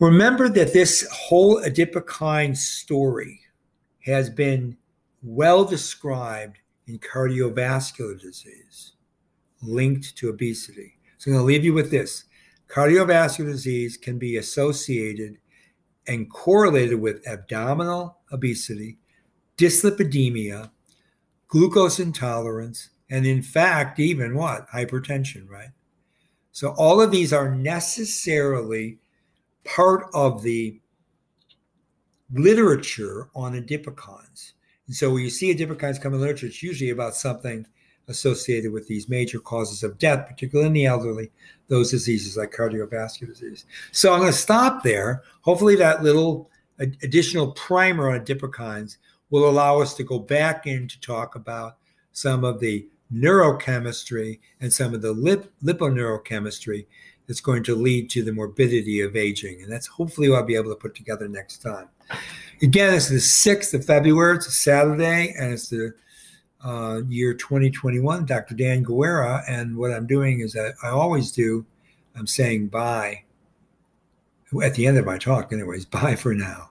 remember 0.00 0.48
that 0.48 0.72
this 0.72 1.06
whole 1.12 1.62
adipokine 1.62 2.56
story 2.56 3.40
has 4.04 4.28
been 4.30 4.76
well 5.22 5.64
described 5.64 6.58
in 6.86 6.98
cardiovascular 6.98 8.20
disease 8.20 8.92
linked 9.62 10.16
to 10.16 10.28
obesity. 10.28 10.94
So 11.18 11.30
I'm 11.30 11.34
going 11.34 11.42
to 11.42 11.46
leave 11.46 11.64
you 11.64 11.74
with 11.74 11.90
this 11.90 12.24
Cardiovascular 12.70 13.46
disease 13.46 13.96
can 13.96 14.16
be 14.16 14.36
associated 14.36 15.38
and 16.06 16.30
correlated 16.30 17.00
with 17.00 17.26
abdominal 17.26 18.18
obesity, 18.32 18.98
dyslipidemia, 19.58 20.70
glucose 21.48 21.98
intolerance, 21.98 22.90
and 23.10 23.26
in 23.26 23.42
fact, 23.42 23.98
even 23.98 24.36
what? 24.36 24.68
Hypertension, 24.68 25.48
right? 25.48 25.70
So 26.52 26.72
all 26.78 27.00
of 27.00 27.10
these 27.10 27.32
are 27.32 27.54
necessarily 27.54 28.98
part 29.64 30.06
of 30.14 30.42
the 30.42 30.80
literature 32.32 33.28
on 33.34 33.52
adipokines. 33.52 34.52
And 34.86 34.96
so 34.96 35.12
when 35.12 35.22
you 35.22 35.30
see 35.30 35.54
adipokines 35.54 36.00
come 36.00 36.14
in 36.14 36.20
literature, 36.20 36.46
it's 36.46 36.62
usually 36.62 36.90
about 36.90 37.14
something 37.14 37.66
associated 38.08 38.72
with 38.72 38.86
these 38.88 39.08
major 39.08 39.38
causes 39.38 39.82
of 39.82 39.98
death, 39.98 40.26
particularly 40.26 40.66
in 40.66 40.72
the 40.72 40.86
elderly, 40.86 41.30
those 41.68 41.90
diseases 41.90 42.36
like 42.36 42.52
cardiovascular 42.52 43.28
disease. 43.28 43.66
So 43.92 44.12
I'm 44.12 44.20
going 44.20 44.32
to 44.32 44.38
stop 44.38 44.82
there. 44.82 45.22
Hopefully, 45.42 45.76
that 45.76 46.02
little 46.02 46.50
additional 46.78 47.52
primer 47.52 48.10
on 48.10 48.20
adipokines 48.20 48.96
will 49.30 49.48
allow 49.48 49.80
us 49.80 49.94
to 49.94 50.02
go 50.02 50.18
back 50.18 50.66
in 50.66 50.88
to 50.88 51.00
talk 51.00 51.36
about 51.36 51.76
some 52.12 52.42
of 52.42 52.58
the 52.58 52.88
neurochemistry 53.12 54.40
and 54.60 54.72
some 54.72 54.94
of 54.94 55.02
the 55.02 55.12
lip, 55.12 55.52
liponeurochemistry 55.62 56.86
that's 57.30 57.40
going 57.40 57.62
to 57.62 57.76
lead 57.76 58.10
to 58.10 58.24
the 58.24 58.32
morbidity 58.32 59.02
of 59.02 59.14
aging. 59.14 59.62
And 59.62 59.70
that's 59.70 59.86
hopefully 59.86 60.28
what 60.28 60.38
I'll 60.38 60.44
be 60.44 60.56
able 60.56 60.70
to 60.70 60.74
put 60.74 60.96
together 60.96 61.28
next 61.28 61.58
time. 61.58 61.88
Again, 62.60 62.92
it's 62.92 63.08
the 63.08 63.18
6th 63.18 63.72
of 63.72 63.84
February. 63.84 64.34
It's 64.34 64.48
a 64.48 64.50
Saturday, 64.50 65.32
and 65.38 65.52
it's 65.52 65.68
the 65.68 65.94
uh, 66.64 67.02
year 67.08 67.32
2021, 67.34 68.26
Dr. 68.26 68.56
Dan 68.56 68.82
Guerra. 68.82 69.44
And 69.48 69.76
what 69.76 69.92
I'm 69.92 70.08
doing 70.08 70.40
is 70.40 70.54
that 70.54 70.74
I 70.82 70.88
always 70.88 71.30
do, 71.30 71.64
I'm 72.16 72.26
saying 72.26 72.66
bye 72.66 73.22
at 74.60 74.74
the 74.74 74.88
end 74.88 74.98
of 74.98 75.06
my 75.06 75.16
talk, 75.16 75.52
anyways, 75.52 75.84
bye 75.86 76.16
for 76.16 76.34
now. 76.34 76.70